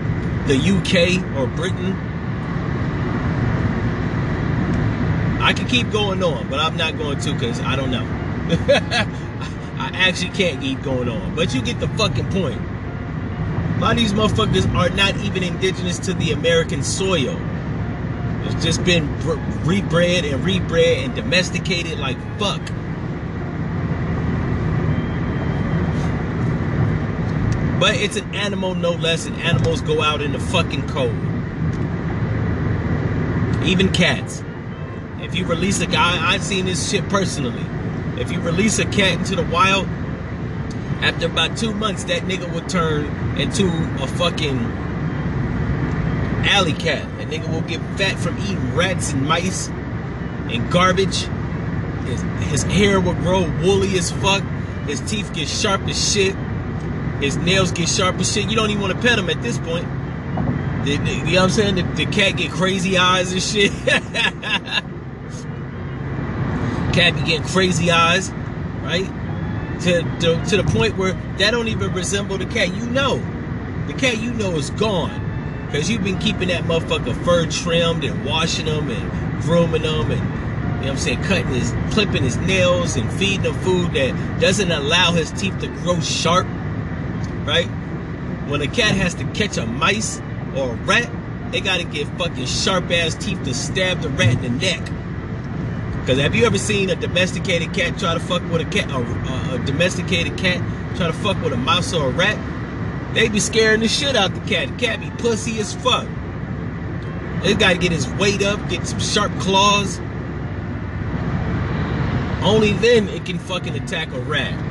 the 0.51 0.57
UK 0.57 1.37
or 1.37 1.47
Britain. 1.47 1.93
I 5.41 5.53
can 5.53 5.65
keep 5.65 5.89
going 5.91 6.21
on, 6.21 6.49
but 6.49 6.59
I'm 6.59 6.75
not 6.75 6.97
going 6.97 7.19
to 7.19 7.33
because 7.33 7.61
I 7.61 7.77
don't 7.77 7.89
know. 7.89 8.03
I 9.79 9.91
actually 9.93 10.31
can't 10.31 10.61
keep 10.61 10.81
going 10.81 11.07
on. 11.07 11.35
But 11.35 11.55
you 11.55 11.61
get 11.61 11.79
the 11.79 11.87
fucking 11.87 12.29
point. 12.31 12.59
A 12.59 13.79
lot 13.79 13.91
of 13.91 13.97
these 13.97 14.11
motherfuckers 14.11 14.71
are 14.75 14.89
not 14.89 15.15
even 15.21 15.41
indigenous 15.41 15.97
to 15.99 16.13
the 16.13 16.31
American 16.31 16.83
soil. 16.83 17.39
It's 18.43 18.61
just 18.61 18.83
been 18.83 19.07
re- 19.23 19.79
rebred 19.79 20.31
and 20.31 20.43
rebred 20.43 21.05
and 21.05 21.15
domesticated 21.15 21.97
like 21.97 22.17
fuck. 22.37 22.61
But 27.81 27.95
it's 27.95 28.15
an 28.15 28.35
animal 28.35 28.75
no 28.75 28.91
less, 28.91 29.25
and 29.25 29.35
animals 29.37 29.81
go 29.81 30.03
out 30.03 30.21
in 30.21 30.33
the 30.33 30.39
fucking 30.39 30.87
cold. 30.87 31.15
Even 33.65 33.91
cats. 33.91 34.43
If 35.19 35.33
you 35.33 35.47
release 35.47 35.81
a 35.81 35.87
guy, 35.87 36.31
I've 36.31 36.43
seen 36.43 36.65
this 36.65 36.91
shit 36.91 37.09
personally. 37.09 37.65
If 38.21 38.31
you 38.31 38.39
release 38.39 38.77
a 38.77 38.85
cat 38.85 39.13
into 39.13 39.35
the 39.35 39.45
wild, 39.45 39.87
after 41.01 41.25
about 41.25 41.57
two 41.57 41.73
months, 41.73 42.03
that 42.03 42.21
nigga 42.21 42.53
will 42.53 42.67
turn 42.67 43.05
into 43.39 43.65
a 43.99 44.05
fucking 44.05 44.59
alley 46.45 46.73
cat. 46.73 47.03
That 47.17 47.29
nigga 47.29 47.51
will 47.51 47.61
get 47.61 47.81
fat 47.97 48.19
from 48.19 48.37
eating 48.43 48.75
rats 48.75 49.11
and 49.11 49.27
mice 49.27 49.69
and 49.69 50.69
garbage. 50.69 51.23
His, 52.05 52.21
his 52.51 52.61
hair 52.61 53.01
will 53.01 53.15
grow 53.15 53.49
woolly 53.63 53.97
as 53.97 54.11
fuck. 54.11 54.43
His 54.85 55.01
teeth 55.01 55.33
get 55.33 55.47
sharp 55.47 55.81
as 55.87 56.13
shit. 56.13 56.35
His 57.21 57.38
nails 57.38 57.71
get 57.71 57.88
sharp 57.88 58.15
as 58.15 58.34
shit. 58.34 58.49
You 58.49 58.55
don't 58.55 58.71
even 58.71 58.81
want 58.81 58.95
to 58.99 59.07
pet 59.07 59.19
him 59.19 59.29
at 59.29 59.41
this 59.43 59.60
point. 59.60 59.88
The, 60.86 60.97
the, 60.97 61.12
you 61.12 61.23
know 61.23 61.31
what 61.34 61.43
I'm 61.43 61.49
saying? 61.51 61.75
The, 61.75 61.84
the 61.84 62.07
cat 62.07 62.38
get 62.38 62.51
crazy 62.51 62.97
eyes 62.97 63.31
and 63.31 63.41
shit. 63.41 63.71
cat 66.93 67.13
be 67.13 67.21
getting 67.21 67.43
crazy 67.43 67.91
eyes, 67.91 68.31
right? 68.81 69.05
To, 69.81 70.01
to, 70.01 70.43
to 70.45 70.57
the 70.57 70.63
point 70.73 70.97
where 70.97 71.13
that 71.38 71.51
don't 71.51 71.67
even 71.67 71.93
resemble 71.93 72.39
the 72.39 72.47
cat. 72.47 72.73
You 72.73 72.88
know. 72.88 73.17
The 73.86 73.93
cat 73.93 74.19
you 74.19 74.34
know 74.34 74.53
is 74.53 74.71
gone. 74.71 75.19
Because 75.67 75.91
you've 75.91 76.03
been 76.03 76.17
keeping 76.17 76.47
that 76.47 76.63
motherfucker 76.63 77.15
fur 77.23 77.45
trimmed 77.45 78.03
and 78.03 78.25
washing 78.25 78.65
them 78.65 78.89
and 78.89 79.41
grooming 79.43 79.84
them 79.84 80.12
and, 80.12 80.19
you 80.19 80.25
know 80.25 80.77
what 80.79 80.89
I'm 80.89 80.97
saying, 80.97 81.21
cutting 81.23 81.47
his, 81.47 81.71
clipping 81.91 82.23
his 82.23 82.38
nails 82.38 82.95
and 82.95 83.12
feeding 83.13 83.45
him 83.45 83.53
food 83.62 83.93
that 83.93 84.39
doesn't 84.41 84.71
allow 84.71 85.12
his 85.13 85.31
teeth 85.31 85.60
to 85.60 85.67
grow 85.67 85.99
sharp 85.99 86.47
right? 87.45 87.69
when 88.51 88.62
a 88.62 88.67
cat 88.67 88.93
has 88.95 89.15
to 89.15 89.23
catch 89.32 89.58
a 89.58 89.65
mice 89.65 90.19
or 90.56 90.71
a 90.71 90.75
rat, 90.84 91.10
they 91.51 91.62
gotta 91.62 91.86
get 91.86 92.06
fucking 92.17 92.45
sharp 92.45 92.91
ass 92.91 93.15
teeth 93.15 93.41
to 93.45 93.54
stab 93.54 94.01
the 94.01 94.10
rat 94.10 94.36
in 94.36 94.41
the 94.41 94.49
neck. 94.49 94.86
Cause 96.06 96.17
have 96.19 96.36
you 96.36 96.45
ever 96.45 96.58
seen 96.58 96.89
a 96.89 96.95
domesticated 96.95 97.73
cat 97.73 97.97
try 97.97 98.13
to 98.13 98.19
fuck 98.19 98.41
with 98.51 98.62
a 98.62 98.65
cat, 98.65 98.91
a, 98.91 99.56
a, 99.56 99.65
domesticated 99.65 100.38
cat 100.38 100.62
try 100.97 101.08
to 101.08 101.13
fuck 101.13 101.41
with 101.41 101.54
a 101.54 101.58
mouse 101.58 101.93
or 101.93 102.08
a 102.08 102.12
rat? 102.12 102.38
They 103.13 103.30
be 103.30 103.39
scaring 103.39 103.80
the 103.82 103.88
shit 103.88 104.15
out 104.15 104.34
the 104.34 104.41
cat. 104.41 104.69
The 104.69 104.75
cat 104.75 104.99
be 104.99 105.10
pussy 105.21 105.60
as 105.60 105.73
fuck. 105.75 106.08
They 107.43 107.54
gotta 107.54 107.77
get 107.77 107.91
his 107.91 108.10
weight 108.13 108.43
up, 108.43 108.67
get 108.69 108.86
some 108.86 108.99
sharp 108.99 109.32
claws. 109.39 109.99
Only 112.43 112.73
then 112.73 113.08
it 113.08 113.25
can 113.25 113.38
fucking 113.38 113.75
attack 113.75 114.12
a 114.12 114.19
rat. 114.19 114.70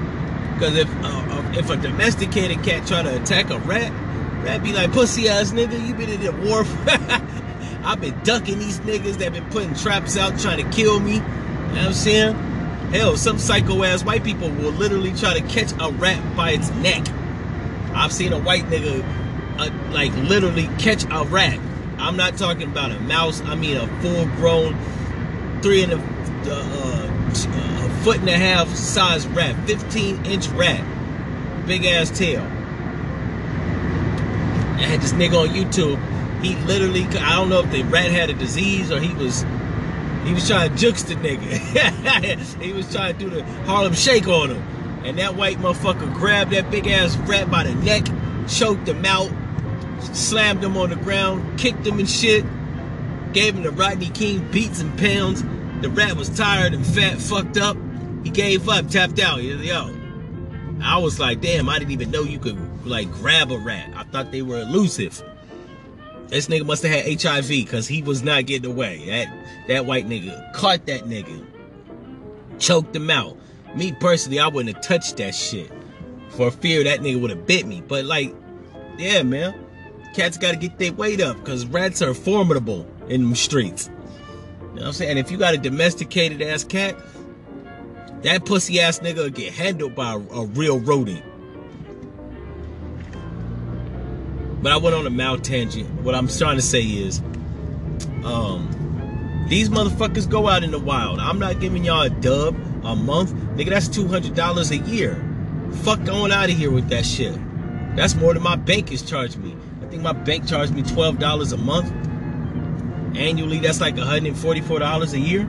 Because 0.61 0.77
if 0.77 0.89
uh, 1.03 1.53
if 1.57 1.71
a 1.71 1.77
domesticated 1.79 2.63
cat 2.63 2.87
try 2.87 3.01
to 3.01 3.23
attack 3.23 3.49
a 3.49 3.59
rat, 3.61 3.91
rat 4.45 4.63
be 4.63 4.75
like, 4.75 4.93
pussy 4.93 5.27
ass 5.27 5.53
nigga, 5.53 5.89
you 5.89 5.95
been 5.95 6.11
in 6.11 6.21
the 6.21 6.33
war. 6.33 6.67
I've 7.83 7.99
been 7.99 8.23
ducking 8.25 8.59
these 8.59 8.79
niggas 8.81 9.17
that 9.21 9.33
been 9.33 9.49
putting 9.49 9.75
traps 9.75 10.19
out 10.19 10.39
trying 10.39 10.63
to 10.63 10.71
kill 10.71 11.01
me. 11.01 11.15
You 11.15 11.21
know 11.21 11.25
what 11.25 11.79
I'm 11.79 11.93
saying? 11.95 12.35
Hell, 12.93 13.17
some 13.17 13.39
psycho 13.39 13.85
ass 13.85 14.05
white 14.05 14.23
people 14.23 14.51
will 14.51 14.73
literally 14.73 15.15
try 15.15 15.33
to 15.33 15.41
catch 15.49 15.73
a 15.81 15.91
rat 15.93 16.37
by 16.37 16.51
its 16.51 16.69
neck. 16.73 17.07
I've 17.95 18.13
seen 18.13 18.35
a 18.35 18.39
white 18.39 18.65
nigga 18.65 19.03
uh, 19.59 19.71
like 19.93 20.15
literally 20.29 20.69
catch 20.79 21.05
a 21.05 21.25
rat. 21.25 21.59
I'm 21.97 22.19
not 22.19 22.37
talking 22.37 22.65
about 22.65 22.93
a 22.93 23.01
mouse. 23.01 23.41
I 23.47 23.55
mean 23.55 23.79
a 23.79 23.87
full 24.03 24.27
grown, 24.37 24.77
three 25.63 25.85
and 25.85 25.95
a, 25.95 25.99
uh, 26.51 27.11
a 27.57 27.70
foot 28.03 28.19
and 28.19 28.29
a 28.29 28.37
half 28.37 28.69
size 28.75 29.27
rat, 29.29 29.55
15 29.67 30.25
inch 30.27 30.49
rat, 30.49 30.85
big 31.67 31.85
ass 31.85 32.11
tail. 32.11 32.43
I 34.81 34.85
had 34.85 35.03
this 35.03 35.13
nigga 35.13 35.43
on 35.43 35.49
YouTube. 35.49 36.01
He 36.43 36.57
literally, 36.65 37.05
I 37.05 37.37
don't 37.37 37.51
know 37.51 37.61
if 37.61 37.71
the 37.71 37.83
rat 37.83 38.11
had 38.11 38.31
a 38.31 38.35
disease 38.35 38.91
or 38.91 38.99
he 38.99 39.13
was, 39.15 39.45
he 40.25 40.33
was 40.33 40.49
trying 40.49 40.71
to 40.71 40.77
jukes 40.77 41.03
the 41.03 41.15
nigga. 41.17 42.61
he 42.63 42.73
was 42.73 42.91
trying 42.91 43.19
to 43.19 43.19
do 43.19 43.31
the 43.31 43.45
Harlem 43.65 43.93
Shake 43.93 44.27
on 44.27 44.51
him. 44.51 44.63
And 45.05 45.19
that 45.19 45.37
white 45.37 45.59
motherfucker 45.59 46.13
grabbed 46.15 46.53
that 46.53 46.71
big 46.71 46.87
ass 46.87 47.17
rat 47.19 47.51
by 47.51 47.65
the 47.65 47.75
neck, 47.75 48.07
choked 48.49 48.89
him 48.89 49.05
out, 49.05 49.31
slammed 50.15 50.65
him 50.65 50.77
on 50.79 50.91
the 50.91 50.97
ground, 50.97 51.59
kicked 51.59 51.87
him 51.87 51.99
and 51.99 52.09
shit, 52.09 52.45
gave 53.35 53.55
him 53.55 53.63
the 53.63 53.71
Rodney 53.71 54.09
King 54.09 54.51
beats 54.51 54.81
and 54.81 54.99
pounds. 54.99 55.43
The 55.83 55.91
rat 55.91 56.17
was 56.17 56.31
tired 56.31 56.73
and 56.73 56.87
fat, 56.87 57.19
fucked 57.19 57.59
up. 57.59 57.77
He 58.25 58.31
gave 58.31 58.69
up, 58.69 58.89
tapped 58.89 59.19
out. 59.21 59.43
Yo, 59.43 59.97
I 60.83 60.99
was 60.99 61.19
like, 61.19 61.41
damn, 61.41 61.69
I 61.69 61.79
didn't 61.79 61.93
even 61.93 62.11
know 62.11 62.23
you 62.23 62.39
could 62.39 62.59
like 62.87 63.11
grab 63.13 63.51
a 63.51 63.59
rat. 63.59 63.93
I 63.95 64.05
thought 64.05 64.33
they 64.33 64.43
were 64.43 64.61
elusive. 64.61 65.23
This 66.29 66.47
nigga 66.47 66.65
must 66.65 66.83
have 66.85 66.93
had 66.93 67.21
HIV 67.21 67.49
because 67.49 67.89
he 67.89 68.03
was 68.03 68.23
not 68.23 68.47
getting 68.47 68.71
away. 68.71 69.05
That 69.07 69.67
that 69.69 69.87
white 69.87 70.07
nigga 70.09 70.53
caught 70.53 70.87
that 70.87 71.03
nigga, 71.05 71.45
choked 72.59 72.95
him 72.95 73.11
out. 73.11 73.37
Me 73.75 73.93
personally, 73.93 74.39
I 74.39 74.49
wouldn't 74.49 74.75
have 74.75 74.85
touched 74.85 75.17
that 75.17 75.35
shit 75.35 75.71
for 76.31 76.51
fear 76.51 76.85
that 76.85 77.01
nigga 77.01 77.21
would 77.21 77.31
have 77.31 77.47
bit 77.47 77.67
me. 77.67 77.83
But 77.87 78.05
like, 78.05 78.35
yeah, 78.97 79.23
man, 79.23 79.55
cats 80.15 80.39
got 80.39 80.53
to 80.53 80.57
get 80.57 80.79
their 80.79 80.93
weight 80.93 81.21
up 81.21 81.37
because 81.39 81.67
rats 81.67 82.03
are 82.03 82.15
formidable 82.15 82.87
in 83.09 83.31
the 83.31 83.37
streets. 83.37 83.91
You 84.61 84.67
know 84.67 84.73
what 84.75 84.87
I'm 84.87 84.93
saying? 84.93 85.11
And 85.11 85.19
if 85.19 85.31
you 85.31 85.39
got 85.39 85.55
a 85.55 85.59
domesticated 85.59 86.43
ass 86.43 86.65
cat, 86.65 86.97
that 88.23 88.45
pussy 88.45 88.81
ass 88.81 88.99
nigga 88.99 89.33
get 89.33 89.53
handled 89.53 89.95
by 89.95 90.13
a, 90.13 90.19
real 90.19 90.79
rodent. 90.79 91.25
But 94.63 94.73
I 94.73 94.77
went 94.77 94.95
on 94.95 95.07
a 95.07 95.11
mouth 95.11 95.43
tangent. 95.43 95.89
What 96.03 96.15
I'm 96.15 96.29
trying 96.29 96.57
to 96.57 96.63
say 96.63 96.83
is, 96.83 97.21
um, 98.25 98.69
these 99.49 99.71
motherfuckers 99.71 100.29
go 100.29 100.49
out 100.49 100.63
in 100.63 100.71
the 100.71 100.79
wild. 100.79 101.19
I'm 101.19 101.39
not 101.39 101.61
giving 101.61 101.85
y'all 101.85 102.03
a 102.03 102.11
dub 102.11 102.55
a 102.85 102.95
month. 102.95 103.33
Nigga, 103.57 103.71
that's 103.71 103.89
$200 103.89 104.71
a 104.71 104.77
year. 104.91 105.17
Fuck 105.83 106.05
going 106.05 106.31
out 106.31 106.51
of 106.51 106.57
here 106.57 106.71
with 106.71 106.89
that 106.91 107.07
shit. 107.07 107.35
That's 107.97 108.15
more 108.15 108.35
than 108.35 108.43
my 108.43 108.57
bank 108.57 108.93
is 108.93 109.03
charging 109.03 109.43
me. 109.43 109.57
I 109.83 109.87
think 109.87 110.03
my 110.03 110.13
bank 110.13 110.47
charged 110.47 110.75
me 110.75 110.83
$12 110.83 111.53
a 111.53 111.57
month. 111.57 111.91
Annually, 113.17 113.59
that's 113.61 113.81
like 113.81 113.97
$144 113.97 115.13
a 115.13 115.19
year. 115.19 115.45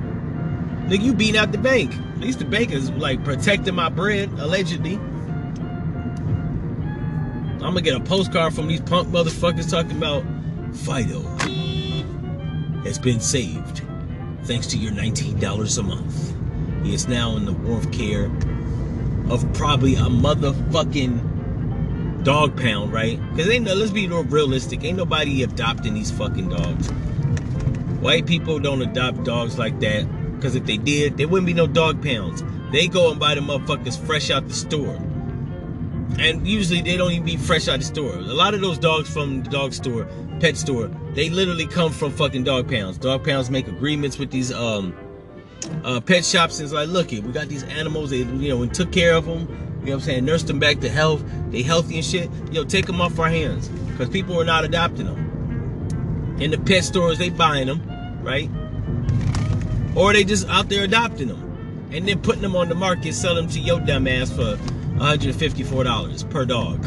Nigga, 0.88 1.02
you 1.02 1.14
beating 1.14 1.38
out 1.38 1.52
the 1.52 1.58
bank. 1.58 1.94
At 2.22 2.28
least 2.28 2.38
the 2.38 2.46
baker's 2.46 2.92
like 2.92 3.26
protecting 3.26 3.74
my 3.74 3.90
bread, 3.90 4.30
allegedly. 4.38 4.94
I'm 7.56 7.60
gonna 7.60 7.82
get 7.82 7.98
a 7.98 8.00
postcard 8.00 8.54
from 8.54 8.68
these 8.68 8.80
punk 8.80 9.08
motherfuckers 9.08 9.68
talking 9.68 9.98
about 9.98 10.24
Fido 10.72 11.22
has 12.84 13.00
been 13.00 13.20
saved 13.20 13.82
thanks 14.44 14.68
to 14.68 14.78
your 14.78 14.92
$19 14.92 15.80
a 15.80 15.82
month. 15.82 16.36
He 16.86 16.94
is 16.94 17.08
now 17.08 17.36
in 17.38 17.46
the 17.46 17.54
warmth 17.54 17.92
care 17.92 18.26
of 19.32 19.52
probably 19.54 19.96
a 19.96 20.02
motherfucking 20.02 22.24
dog 22.24 22.56
pound, 22.56 22.94
right? 22.94 23.20
Because 23.32 23.50
ain't 23.50 23.66
no, 23.66 23.74
let's 23.74 23.90
be 23.90 24.08
realistic, 24.08 24.84
ain't 24.84 24.98
nobody 24.98 25.42
adopting 25.42 25.96
these 25.96 26.12
fucking 26.12 26.50
dogs. 26.50 26.88
White 28.00 28.28
people 28.28 28.60
don't 28.60 28.84
adopt 28.84 29.24
dogs 29.24 29.58
like 29.58 29.80
that 29.80 30.06
because 30.42 30.56
if 30.56 30.66
they 30.66 30.78
did, 30.78 31.18
there 31.18 31.28
wouldn't 31.28 31.46
be 31.46 31.54
no 31.54 31.68
dog 31.68 32.04
pounds. 32.04 32.44
They 32.72 32.88
go 32.88 33.12
and 33.12 33.20
buy 33.20 33.36
the 33.36 33.42
motherfuckers 33.42 34.00
fresh 34.08 34.32
out 34.32 34.48
the 34.48 34.54
store. 34.56 34.96
And 36.18 36.48
usually 36.48 36.82
they 36.82 36.98
don't 36.98 37.12
even 37.12 37.26
be 37.26 37.38
fresh 37.38 37.68
out 37.68 37.80
the 37.80 37.86
store. 37.86 38.16
A 38.16 38.22
lot 38.22 38.56
of 38.56 38.62
those 38.62 38.80
dogs 38.80 39.08
from 39.08 39.44
the 39.44 39.50
dog 39.52 39.72
store, 39.72 40.08
pet 40.40 40.58
store, 40.58 40.88
they 41.14 41.30
literally 41.30 41.68
come 41.68 41.92
from 41.92 42.12
fucking 42.12 42.44
dog 42.44 42.68
pounds. 42.68 42.98
Dog 42.98 43.24
pounds 43.24 43.52
make 43.52 43.68
agreements 43.68 44.18
with 44.18 44.32
these 44.32 44.52
um 44.52 44.96
uh, 45.84 46.02
pet 46.02 46.26
shops 46.26 46.58
and 46.58 46.66
it's 46.66 46.74
like, 46.74 46.90
look 46.90 47.14
it, 47.14 47.24
we 47.24 47.32
got 47.32 47.48
these 47.48 47.64
animals, 47.64 48.10
they 48.10 48.18
you 48.18 48.50
know, 48.50 48.58
we 48.58 48.68
took 48.68 48.92
care 48.92 49.14
of 49.14 49.26
them, 49.26 49.42
you 49.42 49.46
know 49.46 49.52
what 49.84 49.94
I'm 49.94 50.00
saying, 50.00 50.26
nursed 50.26 50.48
them 50.48 50.58
back 50.58 50.80
to 50.80 50.90
health, 50.90 51.24
they 51.52 51.62
healthy 51.62 51.98
and 51.98 52.06
shit. 52.06 52.32
Yo, 52.52 52.64
take 52.64 52.88
them 52.88 53.00
off 53.00 53.20
our 53.20 53.30
hands. 53.30 53.68
Because 53.68 54.10
people 54.10 54.42
are 54.42 54.46
not 54.46 54.66
adopting 54.66 55.06
them. 55.06 56.38
In 56.42 56.50
the 56.50 56.58
pet 56.58 56.84
stores, 56.84 57.20
they 57.20 57.30
buying 57.30 57.68
them, 57.68 58.24
right? 58.24 58.50
Or 59.96 60.14
they 60.14 60.24
just 60.24 60.48
out 60.48 60.70
there 60.70 60.84
adopting 60.84 61.28
them. 61.28 61.90
And 61.92 62.08
then 62.08 62.22
putting 62.22 62.42
them 62.42 62.56
on 62.56 62.70
the 62.70 62.76
market, 62.76 63.14
selling 63.14 63.48
them 63.48 63.48
to 63.54 63.60
your 63.60 63.80
dumb 63.82 64.08
ass 64.08 64.30
for 64.32 64.56
$154 64.56 66.30
per 66.30 66.46
dog. 66.46 66.84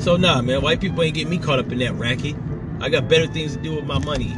So 0.00 0.16
nah, 0.16 0.42
man, 0.42 0.62
white 0.62 0.80
people 0.80 1.02
ain't 1.02 1.14
getting 1.14 1.30
me 1.30 1.38
caught 1.38 1.60
up 1.60 1.70
in 1.70 1.78
that 1.78 1.94
racket. 1.94 2.34
I 2.80 2.88
got 2.88 3.08
better 3.08 3.28
things 3.28 3.56
to 3.56 3.62
do 3.62 3.76
with 3.76 3.84
my 3.84 3.98
money. 3.98 4.34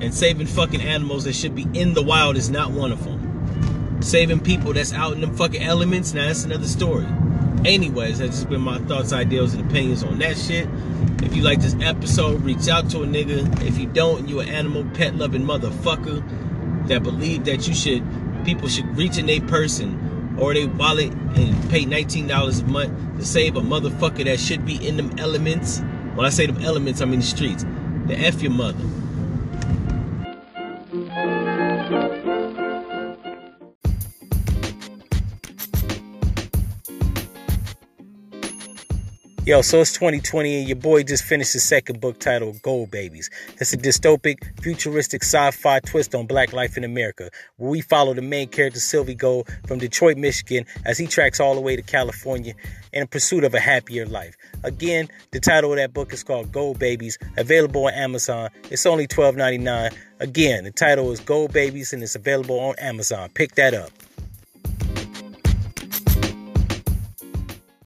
And 0.00 0.14
saving 0.14 0.46
fucking 0.46 0.80
animals 0.80 1.24
that 1.24 1.34
should 1.34 1.54
be 1.54 1.66
in 1.74 1.92
the 1.92 2.02
wild 2.02 2.36
is 2.36 2.48
not 2.48 2.70
one 2.70 2.92
of 2.92 3.04
them. 3.04 4.00
Saving 4.00 4.40
people 4.40 4.72
that's 4.72 4.92
out 4.94 5.12
in 5.12 5.20
them 5.20 5.36
fucking 5.36 5.62
elements, 5.62 6.14
now 6.14 6.26
that's 6.26 6.44
another 6.44 6.66
story. 6.66 7.06
Anyways, 7.64 8.18
that's 8.18 8.36
just 8.36 8.48
been 8.48 8.62
my 8.62 8.78
thoughts, 8.78 9.12
ideals, 9.12 9.54
and 9.54 9.68
opinions 9.68 10.02
on 10.02 10.18
that 10.20 10.36
shit. 10.38 10.66
If 11.22 11.34
you 11.36 11.42
like 11.42 11.60
this 11.60 11.76
episode, 11.80 12.42
reach 12.42 12.68
out 12.68 12.90
to 12.90 13.02
a 13.02 13.06
nigga. 13.06 13.62
If 13.62 13.78
you 13.78 13.86
don't, 13.86 14.28
you 14.28 14.40
an 14.40 14.48
animal 14.48 14.84
pet 14.94 15.14
loving 15.14 15.42
motherfucker 15.42 16.88
that 16.88 17.02
believe 17.02 17.44
that 17.44 17.68
you 17.68 17.74
should, 17.74 18.04
people 18.44 18.68
should 18.68 18.96
reach 18.96 19.18
in 19.18 19.28
a 19.28 19.40
person 19.40 20.36
or 20.38 20.54
they 20.54 20.66
wallet 20.66 21.12
and 21.12 21.70
pay 21.70 21.84
$19 21.84 22.62
a 22.62 22.66
month 22.66 23.18
to 23.18 23.24
save 23.24 23.56
a 23.56 23.60
motherfucker 23.60 24.24
that 24.24 24.40
should 24.40 24.64
be 24.64 24.86
in 24.86 24.96
them 24.96 25.18
elements. 25.18 25.80
When 26.14 26.26
I 26.26 26.30
say 26.30 26.46
them 26.46 26.62
elements, 26.62 27.00
I 27.00 27.04
mean 27.04 27.20
the 27.20 27.26
streets. 27.26 27.64
The 28.06 28.18
F 28.18 28.42
your 28.42 28.52
mother. 28.52 28.84
Yo, 39.44 39.60
so 39.60 39.80
it's 39.80 39.92
2020 39.94 40.60
and 40.60 40.68
your 40.68 40.76
boy 40.76 41.02
just 41.02 41.24
finished 41.24 41.52
his 41.52 41.64
second 41.64 42.00
book 42.00 42.16
titled 42.20 42.62
Gold 42.62 42.92
Babies. 42.92 43.28
It's 43.58 43.72
a 43.72 43.76
dystopic, 43.76 44.36
futuristic 44.62 45.24
sci-fi 45.24 45.80
twist 45.80 46.14
on 46.14 46.26
black 46.28 46.52
life 46.52 46.76
in 46.76 46.84
America, 46.84 47.28
where 47.56 47.68
we 47.68 47.80
follow 47.80 48.14
the 48.14 48.22
main 48.22 48.46
character 48.46 48.78
Sylvie 48.78 49.16
Gold 49.16 49.48
from 49.66 49.80
Detroit, 49.80 50.16
Michigan, 50.16 50.64
as 50.84 50.96
he 50.96 51.08
tracks 51.08 51.40
all 51.40 51.56
the 51.56 51.60
way 51.60 51.74
to 51.74 51.82
California 51.82 52.54
in 52.92 53.04
pursuit 53.08 53.42
of 53.42 53.52
a 53.52 53.58
happier 53.58 54.06
life. 54.06 54.36
Again, 54.62 55.08
the 55.32 55.40
title 55.40 55.72
of 55.72 55.78
that 55.78 55.92
book 55.92 56.12
is 56.12 56.22
called 56.22 56.52
Gold 56.52 56.78
Babies, 56.78 57.18
available 57.36 57.86
on 57.86 57.94
Amazon. 57.94 58.48
It's 58.70 58.86
only 58.86 59.08
$12.99. 59.08 59.92
Again, 60.20 60.62
the 60.62 60.70
title 60.70 61.10
is 61.10 61.18
Gold 61.18 61.52
Babies 61.52 61.92
and 61.92 62.00
it's 62.00 62.14
available 62.14 62.60
on 62.60 62.76
Amazon. 62.78 63.28
Pick 63.34 63.56
that 63.56 63.74
up. 63.74 63.90